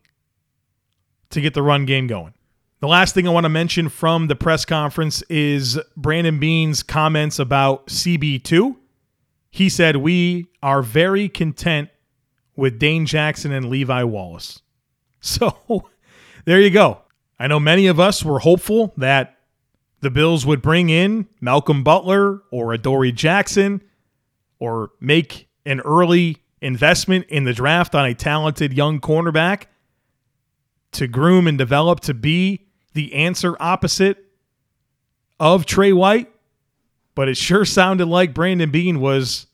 to 1.29 1.41
get 1.41 1.53
the 1.53 1.61
run 1.61 1.85
game 1.85 2.07
going. 2.07 2.33
The 2.79 2.87
last 2.87 3.15
thing 3.15 3.27
I 3.27 3.31
want 3.31 3.45
to 3.45 3.49
mention 3.49 3.89
from 3.89 4.27
the 4.27 4.35
press 4.35 4.63
conference 4.63 5.23
is 5.23 5.79
Brandon 5.95 6.39
Beane's 6.39 6.83
comments 6.83 7.39
about 7.39 7.87
CB2. 7.87 8.75
He 9.49 9.69
said, 9.69 9.97
We 9.97 10.47
are 10.61 10.83
very 10.83 11.27
content 11.27 11.89
with 12.55 12.77
Dane 12.77 13.05
Jackson 13.05 13.51
and 13.51 13.69
Levi 13.69 14.03
Wallace. 14.03 14.61
So 15.19 15.89
there 16.45 16.61
you 16.61 16.69
go. 16.69 17.01
I 17.39 17.47
know 17.47 17.59
many 17.59 17.87
of 17.87 17.99
us 17.99 18.23
were 18.23 18.39
hopeful 18.39 18.93
that 18.97 19.37
the 19.99 20.11
Bills 20.11 20.45
would 20.45 20.61
bring 20.61 20.89
in 20.89 21.27
Malcolm 21.41 21.83
Butler 21.83 22.43
or 22.51 22.71
Adoree 22.71 23.11
Jackson 23.11 23.81
or 24.59 24.91
make 25.01 25.46
an 25.67 25.81
early 25.81 26.37
investment 26.61 27.25
in 27.27 27.43
the 27.43 27.53
draft 27.53 27.93
on 27.93 28.05
a 28.05 28.15
talented 28.15 28.73
young 28.73 28.99
cornerback 28.99 29.65
to 30.93 31.07
groom 31.07 31.47
and 31.47 31.57
develop 31.57 31.99
to 31.99 32.13
be 32.13 32.65
the 32.93 33.13
answer 33.13 33.55
opposite 33.59 34.25
of 35.39 35.65
Tre 35.65 35.91
White. 35.93 36.31
But 37.13 37.29
it 37.29 37.37
sure 37.37 37.65
sounded 37.65 38.07
like 38.07 38.33
Brandon 38.33 38.71
Beane 38.71 38.99
was 38.99 39.47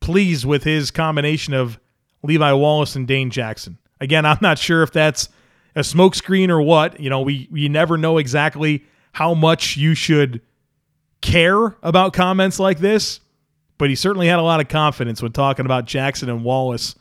pleased 0.00 0.44
with 0.44 0.64
his 0.64 0.90
combination 0.90 1.54
of 1.54 1.78
Levi 2.22 2.52
Wallace 2.52 2.96
and 2.96 3.06
Dane 3.06 3.30
Jackson. 3.30 3.78
Again, 4.00 4.24
I'm 4.26 4.38
not 4.40 4.58
sure 4.58 4.82
if 4.82 4.92
that's 4.92 5.28
a 5.74 5.80
smokescreen 5.80 6.48
or 6.48 6.60
what. 6.60 6.98
You 7.00 7.10
know, 7.10 7.20
we 7.20 7.48
we 7.50 7.68
never 7.68 7.96
know 7.96 8.18
exactly 8.18 8.84
how 9.12 9.34
much 9.34 9.76
you 9.76 9.94
should 9.94 10.40
care 11.20 11.76
about 11.82 12.12
comments 12.12 12.58
like 12.58 12.78
this, 12.78 13.20
but 13.78 13.88
he 13.88 13.94
certainly 13.94 14.26
had 14.26 14.38
a 14.38 14.42
lot 14.42 14.60
of 14.60 14.68
confidence 14.68 15.22
when 15.22 15.32
talking 15.32 15.64
about 15.64 15.86
Jackson 15.86 16.28
and 16.28 16.44
Wallace 16.44 16.94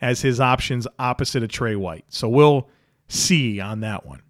as 0.00 0.22
his 0.22 0.40
options 0.40 0.86
opposite 0.98 1.42
of 1.42 1.50
Tre 1.50 1.76
White. 1.76 2.04
So 2.08 2.28
we'll 2.28 2.68
see 3.08 3.60
on 3.60 3.80
that 3.80 4.04
one. 4.04 4.22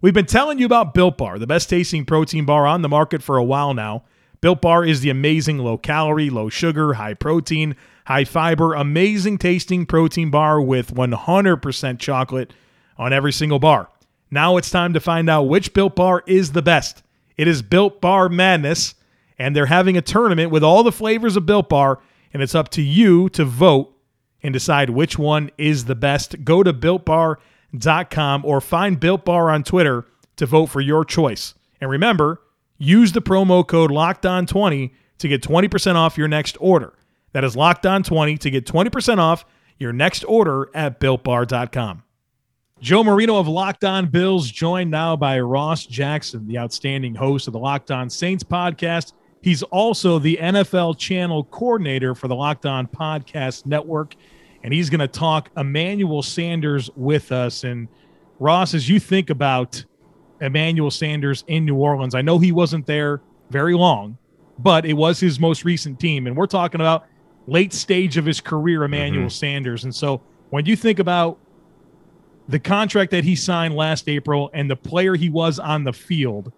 We've 0.00 0.12
been 0.12 0.26
telling 0.26 0.58
you 0.58 0.66
about 0.66 0.92
Built 0.92 1.16
Bar, 1.16 1.38
the 1.38 1.46
best 1.46 1.70
tasting 1.70 2.04
protein 2.04 2.44
bar 2.44 2.66
on 2.66 2.82
the 2.82 2.88
market 2.88 3.22
for 3.22 3.36
a 3.36 3.44
while 3.44 3.72
now. 3.72 4.04
Built 4.40 4.60
Bar 4.60 4.84
is 4.84 5.00
the 5.00 5.08
amazing 5.08 5.58
low 5.58 5.78
calorie, 5.78 6.28
low 6.28 6.50
sugar, 6.50 6.94
high 6.94 7.14
protein, 7.14 7.76
high 8.06 8.24
fiber, 8.24 8.74
amazing 8.74 9.38
tasting 9.38 9.86
protein 9.86 10.30
bar 10.30 10.60
with 10.60 10.92
100% 10.94 11.98
chocolate 11.98 12.52
on 12.98 13.12
every 13.12 13.32
single 13.32 13.58
bar. 13.58 13.88
Now 14.30 14.56
it's 14.56 14.70
time 14.70 14.92
to 14.94 15.00
find 15.00 15.30
out 15.30 15.44
which 15.44 15.72
Built 15.72 15.96
Bar 15.96 16.22
is 16.26 16.52
the 16.52 16.62
best. 16.62 17.02
It 17.36 17.48
is 17.48 17.62
Built 17.62 18.00
Bar 18.00 18.28
Madness, 18.28 18.94
and 19.38 19.54
they're 19.54 19.66
having 19.66 19.96
a 19.96 20.02
tournament 20.02 20.50
with 20.50 20.62
all 20.62 20.82
the 20.82 20.92
flavors 20.92 21.36
of 21.36 21.46
Built 21.46 21.68
Bar, 21.68 22.00
and 22.32 22.42
it's 22.42 22.54
up 22.54 22.68
to 22.70 22.82
you 22.82 23.28
to 23.30 23.44
vote 23.44 23.94
and 24.42 24.52
decide 24.52 24.90
which 24.90 25.18
one 25.18 25.50
is 25.56 25.86
the 25.86 25.94
best. 25.94 26.44
Go 26.44 26.62
to 26.62 26.72
builtbar.com 26.72 28.44
or 28.44 28.60
find 28.60 29.00
Built 29.00 29.24
Bar 29.24 29.50
on 29.50 29.64
Twitter 29.64 30.06
to 30.36 30.46
vote 30.46 30.66
for 30.66 30.80
your 30.80 31.04
choice. 31.04 31.54
And 31.80 31.90
remember, 31.90 32.40
use 32.76 33.12
the 33.12 33.22
promo 33.22 33.66
code 33.66 33.90
LOCKEDON20 33.90 34.90
to 35.18 35.28
get 35.28 35.42
20% 35.42 35.94
off 35.94 36.18
your 36.18 36.28
next 36.28 36.56
order. 36.60 36.94
That 37.32 37.44
is 37.44 37.56
locked 37.56 37.86
on 37.86 38.02
20 38.02 38.36
to 38.38 38.50
get 38.50 38.66
20% 38.66 39.18
off 39.18 39.44
your 39.78 39.92
next 39.92 40.24
order 40.24 40.70
at 40.74 41.00
builtbar.com. 41.00 42.02
Joe 42.80 43.02
Marino 43.02 43.38
of 43.38 43.48
Locked 43.48 43.84
On 43.84 44.06
Bills, 44.06 44.50
joined 44.50 44.90
now 44.90 45.16
by 45.16 45.40
Ross 45.40 45.86
Jackson, 45.86 46.46
the 46.46 46.58
outstanding 46.58 47.14
host 47.14 47.46
of 47.46 47.52
the 47.52 47.58
Locked 47.58 47.90
On 47.90 48.10
Saints 48.10 48.44
podcast. 48.44 49.12
He's 49.44 49.62
also 49.64 50.18
the 50.18 50.38
NFL 50.40 50.96
channel 50.96 51.44
coordinator 51.44 52.14
for 52.14 52.28
the 52.28 52.34
Locked 52.34 52.64
On 52.64 52.86
Podcast 52.86 53.66
Network, 53.66 54.14
and 54.62 54.72
he's 54.72 54.88
going 54.88 55.00
to 55.00 55.06
talk 55.06 55.50
Emmanuel 55.54 56.22
Sanders 56.22 56.88
with 56.96 57.30
us. 57.30 57.62
And 57.62 57.88
Ross, 58.38 58.72
as 58.72 58.88
you 58.88 58.98
think 58.98 59.28
about 59.28 59.84
Emmanuel 60.40 60.90
Sanders 60.90 61.44
in 61.46 61.66
New 61.66 61.76
Orleans, 61.76 62.14
I 62.14 62.22
know 62.22 62.38
he 62.38 62.52
wasn't 62.52 62.86
there 62.86 63.20
very 63.50 63.74
long, 63.74 64.16
but 64.60 64.86
it 64.86 64.94
was 64.94 65.20
his 65.20 65.38
most 65.38 65.62
recent 65.62 66.00
team. 66.00 66.26
And 66.26 66.34
we're 66.34 66.46
talking 66.46 66.80
about 66.80 67.04
late 67.46 67.74
stage 67.74 68.16
of 68.16 68.24
his 68.24 68.40
career, 68.40 68.84
Emmanuel 68.84 69.24
mm-hmm. 69.24 69.28
Sanders. 69.28 69.84
And 69.84 69.94
so 69.94 70.22
when 70.48 70.64
you 70.64 70.74
think 70.74 71.00
about 71.00 71.38
the 72.48 72.58
contract 72.58 73.10
that 73.10 73.24
he 73.24 73.36
signed 73.36 73.74
last 73.74 74.08
April 74.08 74.48
and 74.54 74.70
the 74.70 74.76
player 74.76 75.16
he 75.16 75.28
was 75.28 75.58
on 75.58 75.84
the 75.84 75.92
field, 75.92 76.50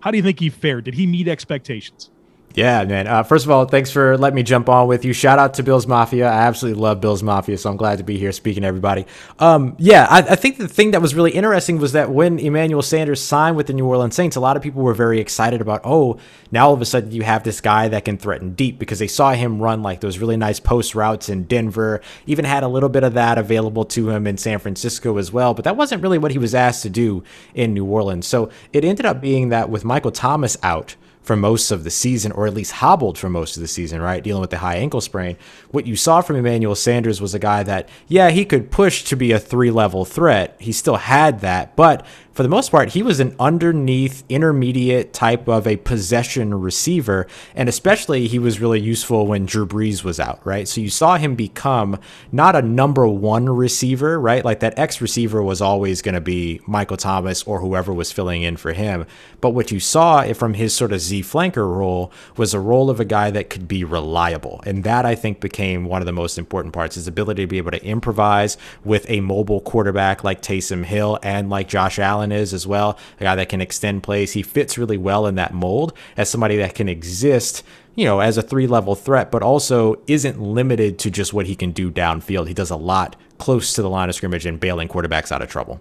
how 0.00 0.10
do 0.10 0.18
you 0.18 0.22
think 0.22 0.40
he 0.40 0.50
fared? 0.50 0.84
Did 0.84 0.92
he 0.92 1.06
meet 1.06 1.26
expectations? 1.26 2.10
Yeah, 2.54 2.84
man. 2.84 3.08
Uh, 3.08 3.24
first 3.24 3.44
of 3.44 3.50
all, 3.50 3.64
thanks 3.64 3.90
for 3.90 4.16
letting 4.16 4.36
me 4.36 4.44
jump 4.44 4.68
on 4.68 4.86
with 4.86 5.04
you. 5.04 5.12
Shout 5.12 5.40
out 5.40 5.54
to 5.54 5.64
Bills 5.64 5.88
Mafia. 5.88 6.28
I 6.28 6.42
absolutely 6.42 6.80
love 6.80 7.00
Bills 7.00 7.20
Mafia, 7.20 7.58
so 7.58 7.68
I'm 7.68 7.76
glad 7.76 7.98
to 7.98 8.04
be 8.04 8.16
here 8.16 8.30
speaking 8.30 8.62
to 8.62 8.68
everybody. 8.68 9.06
Um, 9.40 9.74
yeah, 9.76 10.06
I, 10.08 10.18
I, 10.18 10.36
think 10.36 10.58
the 10.58 10.68
thing 10.68 10.92
that 10.92 11.02
was 11.02 11.16
really 11.16 11.32
interesting 11.32 11.78
was 11.78 11.92
that 11.92 12.12
when 12.12 12.38
Emmanuel 12.38 12.80
Sanders 12.80 13.20
signed 13.20 13.56
with 13.56 13.66
the 13.66 13.72
New 13.72 13.84
Orleans 13.86 14.14
Saints, 14.14 14.36
a 14.36 14.40
lot 14.40 14.56
of 14.56 14.62
people 14.62 14.82
were 14.82 14.94
very 14.94 15.18
excited 15.18 15.60
about, 15.60 15.80
oh, 15.82 16.20
now 16.52 16.68
all 16.68 16.74
of 16.74 16.80
a 16.80 16.84
sudden 16.84 17.10
you 17.10 17.22
have 17.22 17.42
this 17.42 17.60
guy 17.60 17.88
that 17.88 18.04
can 18.04 18.18
threaten 18.18 18.54
deep 18.54 18.78
because 18.78 19.00
they 19.00 19.08
saw 19.08 19.32
him 19.32 19.60
run 19.60 19.82
like 19.82 20.00
those 20.00 20.18
really 20.18 20.36
nice 20.36 20.60
post 20.60 20.94
routes 20.94 21.28
in 21.28 21.44
Denver, 21.44 22.00
even 22.26 22.44
had 22.44 22.62
a 22.62 22.68
little 22.68 22.88
bit 22.88 23.02
of 23.02 23.14
that 23.14 23.36
available 23.36 23.84
to 23.86 24.10
him 24.10 24.28
in 24.28 24.36
San 24.36 24.60
Francisco 24.60 25.18
as 25.18 25.32
well. 25.32 25.54
But 25.54 25.64
that 25.64 25.76
wasn't 25.76 26.04
really 26.04 26.18
what 26.18 26.30
he 26.30 26.38
was 26.38 26.54
asked 26.54 26.84
to 26.84 26.90
do 26.90 27.24
in 27.52 27.74
New 27.74 27.84
Orleans. 27.84 28.28
So 28.28 28.48
it 28.72 28.84
ended 28.84 29.06
up 29.06 29.20
being 29.20 29.48
that 29.48 29.70
with 29.70 29.84
Michael 29.84 30.12
Thomas 30.12 30.56
out, 30.62 30.94
for 31.24 31.34
most 31.36 31.70
of 31.70 31.84
the 31.84 31.90
season, 31.90 32.30
or 32.32 32.46
at 32.46 32.54
least 32.54 32.72
hobbled 32.72 33.18
for 33.18 33.30
most 33.30 33.56
of 33.56 33.62
the 33.62 33.68
season, 33.68 34.00
right? 34.00 34.22
Dealing 34.22 34.42
with 34.42 34.50
the 34.50 34.58
high 34.58 34.76
ankle 34.76 35.00
sprain. 35.00 35.36
What 35.70 35.86
you 35.86 35.96
saw 35.96 36.20
from 36.20 36.36
Emmanuel 36.36 36.74
Sanders 36.74 37.20
was 37.20 37.34
a 37.34 37.38
guy 37.38 37.62
that, 37.62 37.88
yeah, 38.06 38.30
he 38.30 38.44
could 38.44 38.70
push 38.70 39.02
to 39.04 39.16
be 39.16 39.32
a 39.32 39.38
three 39.38 39.70
level 39.70 40.04
threat. 40.04 40.54
He 40.60 40.70
still 40.70 40.96
had 40.96 41.40
that, 41.40 41.74
but 41.76 42.04
for 42.34 42.42
the 42.42 42.48
most 42.48 42.70
part, 42.70 42.90
he 42.90 43.02
was 43.02 43.20
an 43.20 43.34
underneath 43.38 44.24
intermediate 44.28 45.12
type 45.12 45.46
of 45.46 45.68
a 45.68 45.76
possession 45.76 46.52
receiver. 46.52 47.28
And 47.54 47.68
especially, 47.68 48.26
he 48.26 48.40
was 48.40 48.60
really 48.60 48.80
useful 48.80 49.28
when 49.28 49.46
Drew 49.46 49.66
Brees 49.66 50.02
was 50.02 50.18
out, 50.18 50.44
right? 50.44 50.66
So 50.66 50.80
you 50.80 50.90
saw 50.90 51.16
him 51.16 51.36
become 51.36 51.98
not 52.32 52.56
a 52.56 52.62
number 52.62 53.06
one 53.06 53.48
receiver, 53.48 54.18
right? 54.20 54.44
Like 54.44 54.60
that 54.60 54.76
X 54.76 55.00
receiver 55.00 55.42
was 55.42 55.60
always 55.60 56.02
going 56.02 56.16
to 56.16 56.20
be 56.20 56.60
Michael 56.66 56.96
Thomas 56.96 57.44
or 57.44 57.60
whoever 57.60 57.92
was 57.92 58.10
filling 58.10 58.42
in 58.42 58.56
for 58.56 58.72
him. 58.72 59.06
But 59.40 59.50
what 59.50 59.70
you 59.70 59.78
saw 59.78 60.32
from 60.32 60.54
his 60.54 60.74
sort 60.74 60.92
of 60.92 61.00
Z 61.00 61.22
flanker 61.22 61.68
role 61.72 62.10
was 62.36 62.52
a 62.52 62.58
role 62.60 62.90
of 62.90 62.98
a 62.98 63.04
guy 63.04 63.30
that 63.30 63.48
could 63.48 63.68
be 63.68 63.84
reliable. 63.84 64.60
And 64.66 64.82
that 64.82 65.06
I 65.06 65.14
think 65.14 65.38
became 65.38 65.84
one 65.84 66.02
of 66.02 66.06
the 66.06 66.12
most 66.12 66.36
important 66.36 66.74
parts 66.74 66.96
his 66.96 67.06
ability 67.06 67.44
to 67.44 67.46
be 67.46 67.58
able 67.58 67.70
to 67.70 67.84
improvise 67.84 68.56
with 68.84 69.08
a 69.08 69.20
mobile 69.20 69.60
quarterback 69.60 70.24
like 70.24 70.42
Taysom 70.42 70.84
Hill 70.84 71.20
and 71.22 71.48
like 71.48 71.68
Josh 71.68 72.00
Allen 72.00 72.23
Allen 72.24 72.32
is 72.32 72.54
as 72.54 72.66
well, 72.66 72.98
a 73.20 73.24
guy 73.24 73.36
that 73.36 73.48
can 73.48 73.60
extend 73.60 74.02
plays. 74.02 74.32
He 74.32 74.42
fits 74.42 74.78
really 74.78 74.96
well 74.96 75.26
in 75.26 75.34
that 75.34 75.52
mold 75.52 75.92
as 76.16 76.30
somebody 76.30 76.56
that 76.56 76.74
can 76.74 76.88
exist 76.88 77.62
you 77.96 78.04
know, 78.04 78.18
as 78.18 78.36
a 78.36 78.42
three 78.42 78.66
level 78.66 78.96
threat, 78.96 79.30
but 79.30 79.40
also 79.40 80.02
isn't 80.08 80.40
limited 80.40 80.98
to 80.98 81.12
just 81.12 81.32
what 81.32 81.46
he 81.46 81.54
can 81.54 81.70
do 81.70 81.92
downfield. 81.92 82.48
He 82.48 82.54
does 82.54 82.70
a 82.70 82.76
lot 82.76 83.14
close 83.38 83.72
to 83.74 83.82
the 83.82 83.88
line 83.88 84.08
of 84.08 84.16
scrimmage 84.16 84.46
and 84.46 84.58
bailing 84.58 84.88
quarterbacks 84.88 85.30
out 85.30 85.42
of 85.42 85.48
trouble. 85.48 85.80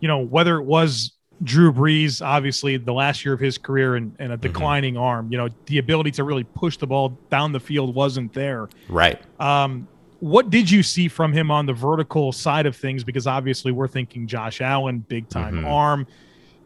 You 0.00 0.08
know, 0.08 0.18
whether 0.18 0.58
it 0.58 0.64
was 0.64 1.12
Drew 1.42 1.72
Brees, 1.72 2.20
obviously 2.20 2.76
the 2.76 2.92
last 2.92 3.24
year 3.24 3.32
of 3.32 3.40
his 3.40 3.56
career 3.56 3.96
and, 3.96 4.14
and 4.18 4.30
a 4.30 4.36
mm-hmm. 4.36 4.42
declining 4.42 4.94
mm-hmm. 4.94 5.02
arm, 5.02 5.28
you 5.32 5.38
know, 5.38 5.48
the 5.64 5.78
ability 5.78 6.10
to 6.10 6.24
really 6.24 6.44
push 6.44 6.76
the 6.76 6.86
ball 6.86 7.16
down 7.30 7.52
the 7.52 7.60
field 7.60 7.94
wasn't 7.94 8.34
there. 8.34 8.68
Right. 8.90 9.18
Um, 9.40 9.88
what 10.20 10.50
did 10.50 10.70
you 10.70 10.82
see 10.82 11.08
from 11.08 11.32
him 11.32 11.50
on 11.50 11.66
the 11.66 11.72
vertical 11.72 12.32
side 12.32 12.66
of 12.66 12.76
things? 12.76 13.04
Because 13.04 13.26
obviously 13.26 13.72
we're 13.72 13.88
thinking 13.88 14.26
Josh 14.26 14.60
Allen, 14.60 15.00
big 15.00 15.28
time 15.28 15.56
mm-hmm. 15.56 15.66
arm. 15.66 16.06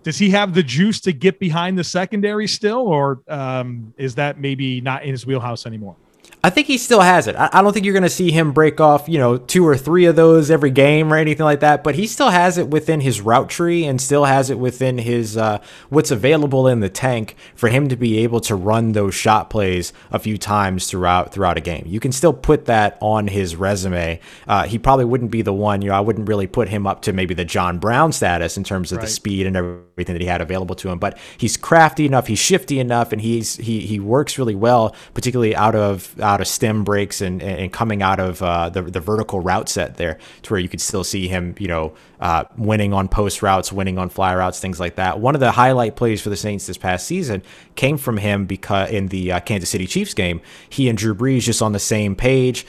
Does 0.03 0.19
he 0.19 0.31
have 0.31 0.55
the 0.55 0.63
juice 0.63 1.01
to 1.01 1.13
get 1.13 1.39
behind 1.39 1.79
the 1.79 1.85
secondary 1.85 2.49
still, 2.49 2.89
or 2.89 3.21
um, 3.29 3.95
is 3.97 4.17
that 4.17 4.39
maybe 4.39 4.81
not 4.81 5.05
in 5.05 5.11
his 5.11 5.25
wheelhouse 5.27 5.65
anymore? 5.67 5.97
I 6.45 6.51
think 6.51 6.67
he 6.67 6.77
still 6.77 7.03
has 7.03 7.29
it. 7.29 7.37
I, 7.39 7.63
don't 7.63 7.73
think 7.73 7.87
you're 7.87 7.93
going 7.93 8.03
to 8.03 8.11
see 8.11 8.33
him 8.33 8.51
break 8.51 8.81
off, 8.81 9.09
you 9.09 9.17
know, 9.17 9.39
two 9.39 9.65
or 9.65 9.77
three 9.77 10.07
of 10.07 10.17
those 10.17 10.51
every 10.51 10.73
game 10.73 11.13
or 11.13 11.17
anything 11.17 11.45
like 11.45 11.61
that. 11.61 11.85
But 11.85 11.95
he 11.95 12.09
still 12.09 12.31
has 12.31 12.59
it 12.59 12.67
within 12.67 13.01
his 13.01 13.21
route 13.21 13.49
tree 13.49 13.85
and 13.85 14.01
still 14.01 14.25
has 14.25 14.51
it 14.51 14.59
within 14.59 14.99
his 14.99 15.37
uh, 15.37 15.63
what's 15.89 16.11
available 16.11 16.67
in 16.67 16.81
the 16.81 16.89
tank 16.89 17.37
for 17.55 17.69
him 17.69 17.89
to 17.89 17.95
be 17.95 18.19
able 18.19 18.41
to 18.41 18.57
run 18.57 18.91
those 18.91 19.15
shot 19.15 19.51
plays 19.51 19.93
a 20.11 20.19
few 20.19 20.37
times 20.37 20.89
throughout 20.89 21.33
throughout 21.33 21.57
a 21.57 21.61
game. 21.61 21.85
You 21.87 22.01
can 22.01 22.11
still 22.11 22.33
put 22.33 22.65
that 22.65 22.99
on 23.01 23.29
his 23.29 23.55
resume. 23.55 24.19
Uh, 24.49 24.65
he 24.65 24.81
probably 24.81 25.05
wouldn't 25.05 25.31
be 25.31 25.43
the 25.43 25.53
one. 25.53 25.81
You 25.81 25.91
know, 25.91 25.95
I 25.95 26.01
wouldn't 26.01 26.29
really 26.29 26.49
put 26.49 26.69
him 26.69 26.89
up 26.89 27.03
to 27.03 27.13
maybe 27.13 27.35
the 27.35 27.45
John 27.45 27.79
Brown 27.79 28.11
status 28.11 28.57
in 28.57 28.65
terms 28.65 28.91
of 28.91 28.99
right. 28.99 29.05
the 29.05 29.11
speed 29.13 29.47
and 29.47 29.57
everything 29.57 30.15
that 30.15 30.21
he 30.21 30.27
had 30.27 30.41
available 30.41 30.75
to 30.75 30.91
him. 30.91 30.99
But 30.99 31.19
he's 31.39 31.57
crafty 31.57 32.05
enough, 32.05 32.27
he's 32.27 32.41
shifty 32.41 32.81
enough, 32.81 33.13
and 33.13 33.21
he's 33.21 33.59
he 33.59 33.87
he 33.87 34.01
works 34.01 34.39
really 34.39 34.57
well, 34.57 34.97
particularly 35.15 35.55
out 35.55 35.77
of 35.77 36.13
out 36.33 36.41
of 36.41 36.49
stem 36.49 36.83
breaks 36.83 37.21
and, 37.21 37.43
and 37.43 37.73
coming 37.73 38.03
out 38.03 38.19
of 38.19 38.43
uh, 38.43 38.71
the, 38.71 38.83
the 38.83 39.01
vertical 39.01 39.41
route 39.41 39.69
set 39.69 39.97
there 39.97 40.19
to 40.43 40.53
where 40.53 40.61
you 40.61 40.69
could 40.69 40.81
still 40.81 41.05
see 41.05 41.29
him, 41.29 41.55
you 41.59 41.69
know, 41.69 41.93
uh, 42.21 42.45
winning 42.57 42.95
on 42.95 43.09
post 43.09 43.43
routes, 43.43 43.71
winning 43.71 43.99
on 43.99 44.09
fly 44.09 44.35
routes, 44.35 44.59
things 44.59 44.81
like 44.81 44.97
that. 44.97 45.21
One 45.21 45.35
of 45.35 45.41
the 45.41 45.51
highlight 45.51 45.95
plays 45.95 46.23
for 46.23 46.31
the 46.31 46.37
Saints 46.37 46.67
this 46.67 46.79
past 46.79 47.07
season 47.07 47.43
came 47.75 47.99
from 47.99 48.17
him 48.17 48.47
because 48.47 48.91
in 48.91 49.09
the 49.09 49.33
uh, 49.33 49.41
Kansas 49.41 49.69
City 49.69 49.87
Chiefs 49.87 50.15
game, 50.15 50.41
he 50.69 50.89
and 50.89 50.97
Drew 50.97 51.15
Brees 51.15 51.43
just 51.43 51.61
on 51.61 51.73
the 51.73 51.79
same 51.79 52.17
page, 52.17 52.67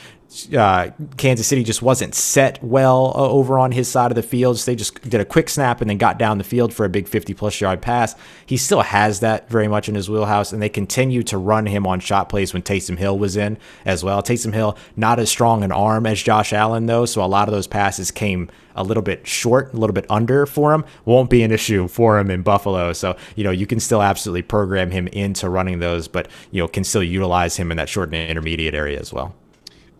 uh, 0.56 0.92
Kansas 1.18 1.48
City 1.48 1.64
just 1.64 1.82
wasn't 1.82 2.16
set 2.16 2.64
well 2.64 3.14
uh, 3.16 3.30
over 3.30 3.60
on 3.60 3.72
his 3.72 3.88
side 3.88 4.12
of 4.12 4.16
the 4.16 4.24
field. 4.24 4.58
They 4.58 4.76
just 4.76 5.02
did 5.02 5.22
a 5.22 5.26
quick 5.26 5.50
snap 5.50 5.82
and 5.82 5.90
then 5.90 5.98
got 5.98 6.18
down 6.18 6.38
the 6.38 6.44
field 6.44 6.74
for 6.74 6.86
a 6.86 6.90
big 6.90 7.08
50 7.08 7.34
plus 7.34 7.60
yard 7.62 7.82
pass. 7.82 8.16
He 8.46 8.58
still 8.58 8.82
has 8.82 9.20
that 9.20 9.50
very 9.50 9.68
much 9.68 9.90
in 9.90 9.96
his 9.96 10.10
wheelhouse, 10.10 10.52
and 10.52 10.62
they 10.62 10.70
continue 10.70 11.24
to 11.24 11.38
run 11.38 11.66
him 11.66 11.86
on 11.86 12.00
shot 12.00 12.30
plays 12.30 12.54
when 12.54 12.64
Taysom 12.64 12.98
Hill 12.98 13.18
was 13.18 13.36
in 13.36 13.58
as 13.86 14.04
well. 14.04 14.22
Taysom 14.22 14.54
Hill, 14.54 14.78
not 14.96 15.20
as 15.20 15.30
strong 15.30 15.64
an 15.64 15.72
arm 15.72 16.06
as 16.06 16.22
Josh 16.22 16.54
Allen, 16.54 16.86
though, 16.86 17.06
so 17.06 17.24
a 17.24 17.26
lot 17.26 17.48
of 17.48 17.54
those 17.54 17.68
passes 17.68 18.12
came 18.12 18.50
a 18.76 18.84
little 18.84 19.04
bit 19.04 19.28
short, 19.28 19.74
a 19.74 19.78
little 19.78 19.94
bit 19.94 20.06
under 20.10 20.46
for 20.46 20.74
him. 20.74 20.84
Won't 21.06 21.30
be 21.30 21.44
an 21.44 21.52
issue 21.52 21.88
for 21.88 22.18
him 22.18 22.32
in 22.32 22.42
Buffalo. 22.42 22.94
So, 22.94 23.16
you 23.36 23.44
know, 23.44 23.52
you 23.52 23.68
can 23.68 23.80
still 23.80 24.02
absolutely 24.02 24.42
program 24.42 24.92
him 24.92 25.08
into 25.10 25.50
running 25.50 25.80
those, 25.80 26.08
but, 26.08 26.28
you 26.52 26.62
know, 26.62 26.68
can 26.68 26.84
still 26.84 27.04
utilize 27.04 27.56
him 27.56 27.72
in 27.72 27.78
that 27.78 27.90
short 27.90 28.14
and 28.14 28.30
intermediate 28.30 28.74
area 28.74 29.00
as 29.00 29.14
well. 29.14 29.36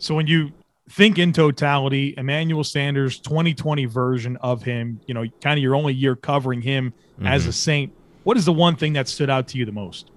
So 0.04 0.16
when 0.16 0.28
you 0.28 0.52
think 0.90 1.18
in 1.18 1.32
totality, 1.32 2.14
Emmanuel 2.18 2.66
Sanders 2.66 3.20
2020 3.20 3.86
version 3.86 4.36
of 4.42 4.62
him, 4.62 5.00
you 5.08 5.14
know, 5.14 5.24
kind 5.42 5.58
of 5.58 5.64
your 5.64 5.76
only 5.76 5.94
year 5.94 6.18
covering 6.18 6.62
him 6.62 6.94
mm-hmm. 7.16 7.28
as 7.28 7.48
a 7.48 7.54
Saint, 7.54 7.94
what 8.24 8.36
is 8.36 8.44
the 8.44 8.52
one 8.52 8.76
thing 8.76 8.92
that 8.94 9.08
stood 9.08 9.30
out 9.30 9.48
to 9.50 9.58
you 9.58 9.66
the 9.66 9.72
most? 9.72 10.12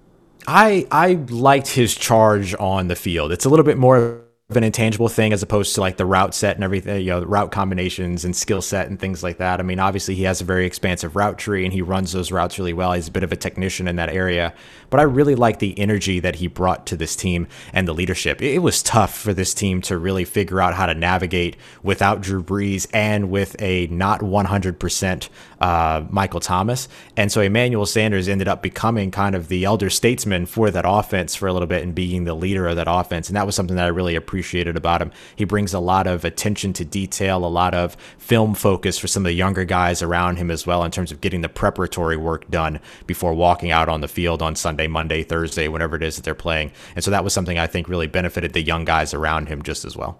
I 0.45 0.85
I 0.91 1.13
liked 1.29 1.69
his 1.69 1.95
charge 1.95 2.53
on 2.59 2.89
the 2.89 2.97
field. 2.97 3.31
It's 3.31 3.45
a 3.45 3.49
little 3.49 3.63
bit 3.63 3.77
more 3.77 4.26
an 4.55 4.63
intangible 4.63 5.09
thing 5.09 5.33
as 5.33 5.43
opposed 5.43 5.75
to 5.75 5.81
like 5.81 5.97
the 5.97 6.05
route 6.05 6.33
set 6.33 6.55
and 6.55 6.63
everything, 6.63 7.01
you 7.01 7.11
know, 7.11 7.21
route 7.21 7.51
combinations 7.51 8.23
and 8.23 8.33
skill 8.33 8.61
set 8.61 8.87
and 8.87 8.97
things 8.97 9.21
like 9.21 9.39
that. 9.39 9.59
I 9.59 9.63
mean, 9.63 9.77
obviously 9.77 10.15
he 10.15 10.23
has 10.23 10.39
a 10.39 10.45
very 10.45 10.65
expansive 10.65 11.17
route 11.17 11.37
tree 11.37 11.65
and 11.65 11.73
he 11.73 11.81
runs 11.81 12.13
those 12.13 12.31
routes 12.31 12.57
really 12.57 12.71
well. 12.71 12.93
He's 12.93 13.09
a 13.09 13.11
bit 13.11 13.23
of 13.23 13.33
a 13.33 13.35
technician 13.35 13.89
in 13.89 13.97
that 13.97 14.07
area, 14.07 14.53
but 14.89 15.01
I 15.01 15.03
really 15.03 15.35
like 15.35 15.59
the 15.59 15.77
energy 15.77 16.21
that 16.21 16.35
he 16.35 16.47
brought 16.47 16.85
to 16.85 16.95
this 16.95 17.13
team 17.13 17.45
and 17.73 17.89
the 17.89 17.93
leadership. 17.93 18.41
It 18.41 18.59
was 18.59 18.81
tough 18.81 19.17
for 19.17 19.33
this 19.33 19.53
team 19.53 19.81
to 19.81 19.97
really 19.97 20.23
figure 20.23 20.61
out 20.61 20.75
how 20.75 20.85
to 20.85 20.95
navigate 20.95 21.57
without 21.83 22.21
Drew 22.21 22.41
Brees 22.41 22.87
and 22.93 23.29
with 23.29 23.61
a 23.61 23.87
not 23.87 24.21
100% 24.21 25.29
uh, 25.61 26.05
Michael 26.09 26.39
Thomas. 26.39 26.87
And 27.15 27.31
so 27.31 27.41
Emmanuel 27.41 27.85
Sanders 27.85 28.27
ended 28.27 28.47
up 28.47 28.61
becoming 28.61 29.11
kind 29.11 29.35
of 29.35 29.47
the 29.47 29.65
elder 29.65 29.89
statesman 29.89 30.45
for 30.45 30.71
that 30.71 30.85
offense 30.87 31.35
for 31.35 31.47
a 31.47 31.53
little 31.53 31.67
bit 31.67 31.83
and 31.83 31.95
being 31.95 32.23
the 32.23 32.33
leader 32.33 32.67
of 32.67 32.75
that 32.75 32.87
offense. 32.89 33.29
And 33.29 33.35
that 33.35 33.45
was 33.45 33.55
something 33.55 33.75
that 33.75 33.85
I 33.85 33.89
really 33.89 34.15
appreciated 34.15 34.75
about 34.75 35.01
him. 35.01 35.11
He 35.35 35.45
brings 35.45 35.73
a 35.73 35.79
lot 35.79 36.07
of 36.07 36.25
attention 36.25 36.73
to 36.73 36.85
detail, 36.85 37.45
a 37.45 37.47
lot 37.47 37.73
of 37.73 37.95
film 38.17 38.53
focus 38.53 38.97
for 38.97 39.07
some 39.07 39.23
of 39.23 39.29
the 39.29 39.33
younger 39.33 39.65
guys 39.65 40.01
around 40.01 40.37
him 40.37 40.51
as 40.51 40.65
well 40.65 40.83
in 40.83 40.91
terms 40.91 41.11
of 41.11 41.21
getting 41.21 41.41
the 41.41 41.49
preparatory 41.49 42.17
work 42.17 42.49
done 42.49 42.79
before 43.05 43.33
walking 43.33 43.71
out 43.71 43.89
on 43.89 44.01
the 44.01 44.07
field 44.07 44.41
on 44.41 44.55
Sunday, 44.55 44.87
Monday, 44.87 45.23
Thursday, 45.23 45.67
whenever 45.67 45.95
it 45.95 46.03
is 46.03 46.15
that 46.15 46.23
they're 46.23 46.35
playing. 46.35 46.71
And 46.95 47.03
so 47.03 47.11
that 47.11 47.23
was 47.23 47.33
something 47.33 47.57
I 47.57 47.67
think 47.67 47.89
really 47.89 48.07
benefited 48.07 48.53
the 48.53 48.61
young 48.61 48.85
guys 48.85 49.13
around 49.13 49.47
him 49.47 49.61
just 49.61 49.85
as 49.85 49.95
well. 49.95 50.19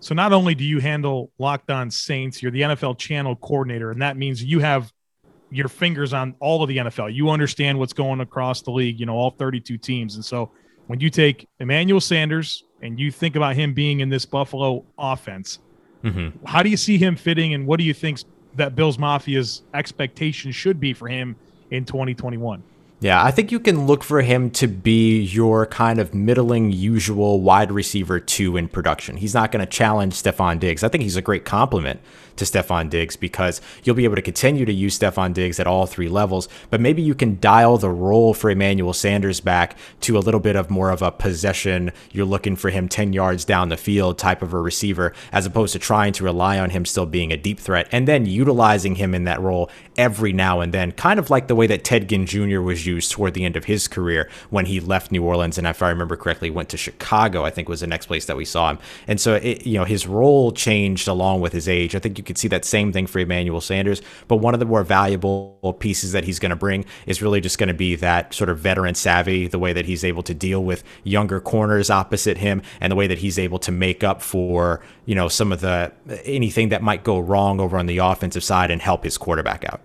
So 0.00 0.14
not 0.14 0.32
only 0.32 0.54
do 0.54 0.64
you 0.64 0.78
handle 0.78 1.30
Locked 1.38 1.70
On 1.70 1.90
Saints, 1.90 2.42
you're 2.42 2.52
the 2.52 2.62
NFL 2.62 2.98
channel 2.98 3.34
coordinator, 3.36 3.90
and 3.90 4.00
that 4.00 4.16
means 4.16 4.42
you 4.42 4.60
have 4.60 4.92
your 5.50 5.68
fingers 5.68 6.12
on 6.12 6.34
all 6.40 6.62
of 6.62 6.68
the 6.68 6.76
NFL. 6.76 7.14
You 7.14 7.30
understand 7.30 7.78
what's 7.78 7.92
going 7.92 8.20
across 8.20 8.62
the 8.62 8.70
league, 8.70 9.00
you 9.00 9.06
know, 9.06 9.14
all 9.14 9.30
32 9.30 9.78
teams. 9.78 10.14
And 10.14 10.24
so 10.24 10.52
when 10.86 11.00
you 11.00 11.10
take 11.10 11.48
Emmanuel 11.58 12.00
Sanders, 12.00 12.64
and 12.82 12.98
you 12.98 13.10
think 13.10 13.36
about 13.36 13.56
him 13.56 13.74
being 13.74 14.00
in 14.00 14.08
this 14.08 14.24
Buffalo 14.24 14.84
offense, 14.98 15.58
mm-hmm. 16.04 16.44
how 16.46 16.62
do 16.62 16.68
you 16.68 16.76
see 16.76 16.96
him 16.96 17.16
fitting, 17.16 17.54
and 17.54 17.66
what 17.66 17.78
do 17.78 17.84
you 17.84 17.94
think 17.94 18.20
that 18.54 18.74
Bills 18.74 18.98
Mafia's 18.98 19.62
expectation 19.74 20.52
should 20.52 20.78
be 20.78 20.92
for 20.92 21.08
him 21.08 21.36
in 21.70 21.84
2021? 21.84 22.62
Yeah, 23.00 23.22
I 23.22 23.30
think 23.30 23.52
you 23.52 23.60
can 23.60 23.86
look 23.86 24.02
for 24.02 24.22
him 24.22 24.50
to 24.52 24.66
be 24.66 25.20
your 25.20 25.66
kind 25.66 26.00
of 26.00 26.14
middling 26.14 26.72
usual 26.72 27.40
wide 27.40 27.70
receiver 27.70 28.18
two 28.18 28.56
in 28.56 28.66
production. 28.66 29.18
He's 29.18 29.34
not 29.34 29.52
going 29.52 29.64
to 29.64 29.70
challenge 29.70 30.14
Stefon 30.14 30.58
Diggs. 30.58 30.82
I 30.82 30.88
think 30.88 31.04
he's 31.04 31.14
a 31.14 31.22
great 31.22 31.44
compliment 31.44 32.00
to 32.38 32.44
Stefon 32.44 32.88
Diggs 32.90 33.16
because 33.16 33.60
you'll 33.84 33.94
be 33.94 34.04
able 34.04 34.16
to 34.16 34.22
continue 34.22 34.64
to 34.64 34.72
use 34.72 34.98
Stefon 34.98 35.34
Diggs 35.34 35.60
at 35.60 35.66
all 35.66 35.86
three 35.86 36.08
levels, 36.08 36.48
but 36.70 36.80
maybe 36.80 37.02
you 37.02 37.14
can 37.14 37.38
dial 37.40 37.78
the 37.78 37.90
role 37.90 38.34
for 38.34 38.50
Emmanuel 38.50 38.92
Sanders 38.92 39.40
back 39.40 39.76
to 40.00 40.16
a 40.16 40.20
little 40.20 40.40
bit 40.40 40.56
of 40.56 40.70
more 40.70 40.90
of 40.90 41.02
a 41.02 41.12
possession. 41.12 41.92
You're 42.10 42.26
looking 42.26 42.56
for 42.56 42.70
him 42.70 42.88
10 42.88 43.12
yards 43.12 43.44
down 43.44 43.68
the 43.68 43.76
field 43.76 44.18
type 44.18 44.42
of 44.42 44.52
a 44.52 44.60
receiver, 44.60 45.12
as 45.32 45.46
opposed 45.46 45.72
to 45.74 45.78
trying 45.78 46.12
to 46.14 46.24
rely 46.24 46.58
on 46.58 46.70
him 46.70 46.84
still 46.84 47.06
being 47.06 47.32
a 47.32 47.36
deep 47.36 47.60
threat 47.60 47.88
and 47.92 48.08
then 48.08 48.26
utilizing 48.26 48.96
him 48.96 49.14
in 49.14 49.24
that 49.24 49.40
role 49.40 49.70
every 49.96 50.32
now 50.32 50.60
and 50.60 50.72
then, 50.72 50.92
kind 50.92 51.18
of 51.18 51.30
like 51.30 51.48
the 51.48 51.54
way 51.54 51.66
that 51.66 51.84
Ted 51.84 52.08
Ginn 52.08 52.26
Jr. 52.26 52.60
was 52.60 52.86
toward 53.08 53.34
the 53.34 53.44
end 53.44 53.56
of 53.56 53.64
his 53.64 53.88
career 53.88 54.28
when 54.50 54.66
he 54.66 54.80
left 54.80 55.12
New 55.12 55.24
Orleans. 55.24 55.58
And 55.58 55.66
if 55.66 55.82
I 55.82 55.88
remember 55.88 56.16
correctly 56.16 56.50
went 56.50 56.68
to 56.70 56.76
Chicago 56.76 57.44
I 57.44 57.50
think 57.50 57.68
was 57.68 57.80
the 57.80 57.86
next 57.86 58.06
place 58.06 58.26
that 58.26 58.36
we 58.36 58.44
saw 58.44 58.70
him. 58.70 58.78
And 59.06 59.20
so 59.20 59.34
it, 59.34 59.66
you 59.66 59.78
know 59.78 59.84
his 59.84 60.06
role 60.06 60.52
changed 60.52 61.08
along 61.08 61.40
with 61.40 61.52
his 61.52 61.68
age. 61.68 61.94
I 61.94 61.98
think 61.98 62.18
you 62.18 62.24
could 62.24 62.38
see 62.38 62.48
that 62.48 62.64
same 62.64 62.92
thing 62.92 63.06
for 63.06 63.18
Emmanuel 63.18 63.60
Sanders. 63.60 64.02
But 64.26 64.36
one 64.36 64.54
of 64.54 64.60
the 64.60 64.66
more 64.66 64.84
valuable 64.84 65.76
pieces 65.78 66.12
that 66.12 66.24
he's 66.24 66.38
going 66.38 66.50
to 66.50 66.56
bring 66.56 66.84
is 67.06 67.22
really 67.22 67.40
just 67.40 67.58
going 67.58 67.68
to 67.68 67.74
be 67.74 67.96
that 67.96 68.34
sort 68.34 68.50
of 68.50 68.58
veteran 68.58 68.94
savvy 68.94 69.46
the 69.46 69.58
way 69.58 69.72
that 69.72 69.86
he's 69.86 70.04
able 70.04 70.22
to 70.22 70.34
deal 70.34 70.64
with 70.64 70.84
younger 71.04 71.40
corners 71.40 71.90
opposite 71.90 72.38
him 72.38 72.62
and 72.80 72.90
the 72.90 72.96
way 72.96 73.06
that 73.06 73.18
he's 73.18 73.38
able 73.38 73.58
to 73.58 73.72
make 73.72 74.04
up 74.04 74.22
for 74.22 74.80
you 75.06 75.14
know 75.14 75.28
some 75.28 75.52
of 75.52 75.60
the 75.60 75.92
anything 76.24 76.68
that 76.68 76.82
might 76.82 77.04
go 77.04 77.18
wrong 77.18 77.60
over 77.60 77.78
on 77.78 77.86
the 77.86 77.98
offensive 77.98 78.44
side 78.44 78.70
and 78.70 78.82
help 78.82 79.04
his 79.04 79.18
quarterback 79.18 79.64
out 79.64 79.80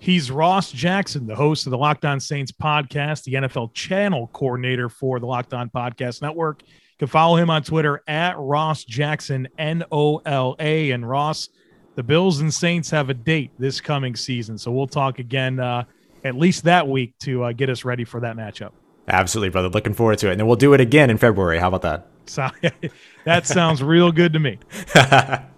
He's 0.00 0.30
Ross 0.30 0.70
Jackson, 0.70 1.26
the 1.26 1.34
host 1.34 1.66
of 1.66 1.72
the 1.72 1.78
Locked 1.78 2.04
On 2.04 2.20
Saints 2.20 2.52
podcast, 2.52 3.24
the 3.24 3.34
NFL 3.34 3.74
channel 3.74 4.30
coordinator 4.32 4.88
for 4.88 5.18
the 5.18 5.26
Locked 5.26 5.52
On 5.52 5.68
Podcast 5.68 6.22
Network. 6.22 6.62
You 6.62 6.98
can 7.00 7.08
follow 7.08 7.36
him 7.36 7.50
on 7.50 7.62
Twitter 7.62 8.02
at 8.06 8.38
Ross 8.38 8.84
Jackson, 8.84 9.48
N 9.58 9.84
O 9.90 10.18
L 10.18 10.54
A. 10.60 10.92
And 10.92 11.08
Ross, 11.08 11.48
the 11.96 12.04
Bills 12.04 12.40
and 12.40 12.54
Saints 12.54 12.90
have 12.90 13.10
a 13.10 13.14
date 13.14 13.50
this 13.58 13.80
coming 13.80 14.14
season. 14.14 14.56
So 14.56 14.70
we'll 14.70 14.86
talk 14.86 15.18
again 15.18 15.58
uh, 15.58 15.84
at 16.22 16.36
least 16.36 16.64
that 16.64 16.86
week 16.86 17.18
to 17.20 17.44
uh, 17.44 17.52
get 17.52 17.68
us 17.68 17.84
ready 17.84 18.04
for 18.04 18.20
that 18.20 18.36
matchup. 18.36 18.70
Absolutely, 19.08 19.50
brother. 19.50 19.68
Looking 19.68 19.94
forward 19.94 20.18
to 20.18 20.28
it. 20.28 20.32
And 20.32 20.40
then 20.40 20.46
we'll 20.46 20.56
do 20.56 20.74
it 20.74 20.80
again 20.80 21.10
in 21.10 21.18
February. 21.18 21.58
How 21.58 21.68
about 21.68 21.82
that? 21.82 22.06
So, 22.26 22.48
that 23.24 23.46
sounds 23.46 23.82
real 23.82 24.12
good 24.12 24.32
to 24.34 24.38
me. 24.38 24.58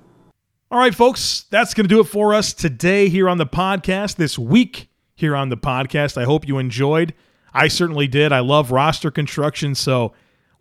All 0.73 0.79
right, 0.79 0.95
folks, 0.95 1.47
that's 1.51 1.75
going 1.75 1.89
to 1.89 1.93
do 1.93 1.99
it 1.99 2.05
for 2.05 2.33
us 2.33 2.53
today 2.53 3.09
here 3.09 3.29
on 3.29 3.39
the 3.39 3.47
podcast, 3.47 4.15
this 4.15 4.39
week 4.39 4.89
here 5.17 5.35
on 5.35 5.49
the 5.49 5.57
podcast. 5.57 6.17
I 6.17 6.23
hope 6.23 6.47
you 6.47 6.59
enjoyed. 6.59 7.13
I 7.53 7.67
certainly 7.67 8.07
did. 8.07 8.31
I 8.31 8.39
love 8.39 8.71
roster 8.71 9.11
construction. 9.11 9.75
So, 9.75 10.13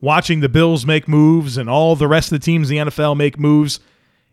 watching 0.01 0.39
the 0.39 0.49
Bills 0.49 0.83
make 0.83 1.07
moves 1.07 1.57
and 1.57 1.69
all 1.69 1.95
the 1.95 2.07
rest 2.07 2.31
of 2.31 2.39
the 2.39 2.43
teams 2.43 2.71
in 2.71 2.77
the 2.77 2.91
NFL 2.91 3.17
make 3.17 3.37
moves 3.37 3.79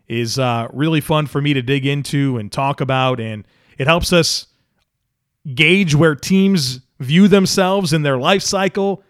is 0.07 0.39
uh, 0.39 0.67
really 0.73 0.99
fun 0.99 1.27
for 1.27 1.41
me 1.41 1.53
to 1.53 1.61
dig 1.61 1.85
into 1.85 2.39
and 2.39 2.51
talk 2.51 2.81
about. 2.81 3.19
And 3.19 3.45
it 3.77 3.85
helps 3.85 4.11
us 4.11 4.47
gauge 5.53 5.93
where 5.93 6.15
teams 6.15 6.79
view 6.99 7.27
themselves 7.27 7.93
in 7.93 8.01
their 8.01 8.17
life 8.17 8.41
cycle. 8.41 9.03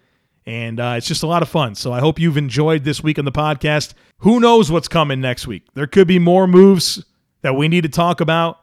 And 0.47 0.79
uh, 0.79 0.93
it's 0.95 1.05
just 1.05 1.23
a 1.23 1.27
lot 1.27 1.41
of 1.41 1.49
fun. 1.49 1.75
So 1.75 1.91
I 1.91 1.99
hope 1.99 2.19
you've 2.19 2.37
enjoyed 2.37 2.85
this 2.85 3.03
week 3.03 3.19
on 3.19 3.25
the 3.25 3.33
podcast. 3.33 3.93
Who 4.19 4.39
knows 4.39 4.71
what's 4.71 4.87
coming 4.87 5.19
next 5.19 5.45
week? 5.45 5.63
There 5.73 5.87
could 5.87 6.07
be 6.07 6.19
more 6.19 6.47
moves 6.47 7.03
that 7.41 7.55
we 7.57 7.67
need 7.67 7.81
to 7.81 7.89
talk 7.89 8.21
about. 8.21 8.57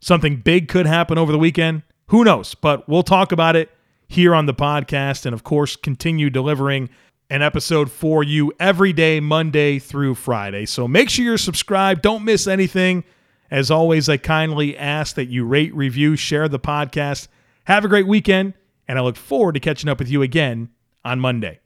Something 0.00 0.38
big 0.38 0.66
could 0.66 0.84
happen 0.84 1.16
over 1.16 1.30
the 1.30 1.38
weekend. 1.38 1.84
Who 2.08 2.24
knows? 2.24 2.56
But 2.56 2.88
we'll 2.88 3.04
talk 3.04 3.30
about 3.30 3.54
it 3.54 3.70
here 4.08 4.34
on 4.34 4.46
the 4.46 4.52
podcast. 4.52 5.24
And 5.26 5.32
of 5.32 5.44
course, 5.44 5.76
continue 5.76 6.28
delivering 6.28 6.90
an 7.30 7.40
episode 7.40 7.88
for 7.88 8.24
you 8.24 8.52
every 8.58 8.92
day, 8.92 9.20
Monday 9.20 9.78
through 9.78 10.16
Friday. 10.16 10.66
So 10.66 10.88
make 10.88 11.08
sure 11.08 11.24
you're 11.24 11.38
subscribed. 11.38 12.02
Don't 12.02 12.24
miss 12.24 12.48
anything. 12.48 13.04
As 13.48 13.70
always, 13.70 14.08
I 14.08 14.16
kindly 14.16 14.76
ask 14.76 15.14
that 15.14 15.26
you 15.26 15.44
rate, 15.44 15.72
review, 15.72 16.16
share 16.16 16.48
the 16.48 16.58
podcast. 16.58 17.28
Have 17.64 17.84
a 17.84 17.88
great 17.88 18.08
weekend, 18.08 18.54
and 18.88 18.98
I 18.98 19.02
look 19.02 19.16
forward 19.16 19.52
to 19.52 19.60
catching 19.60 19.88
up 19.88 20.00
with 20.00 20.10
you 20.10 20.22
again 20.22 20.70
on 21.06 21.20
Monday. 21.20 21.60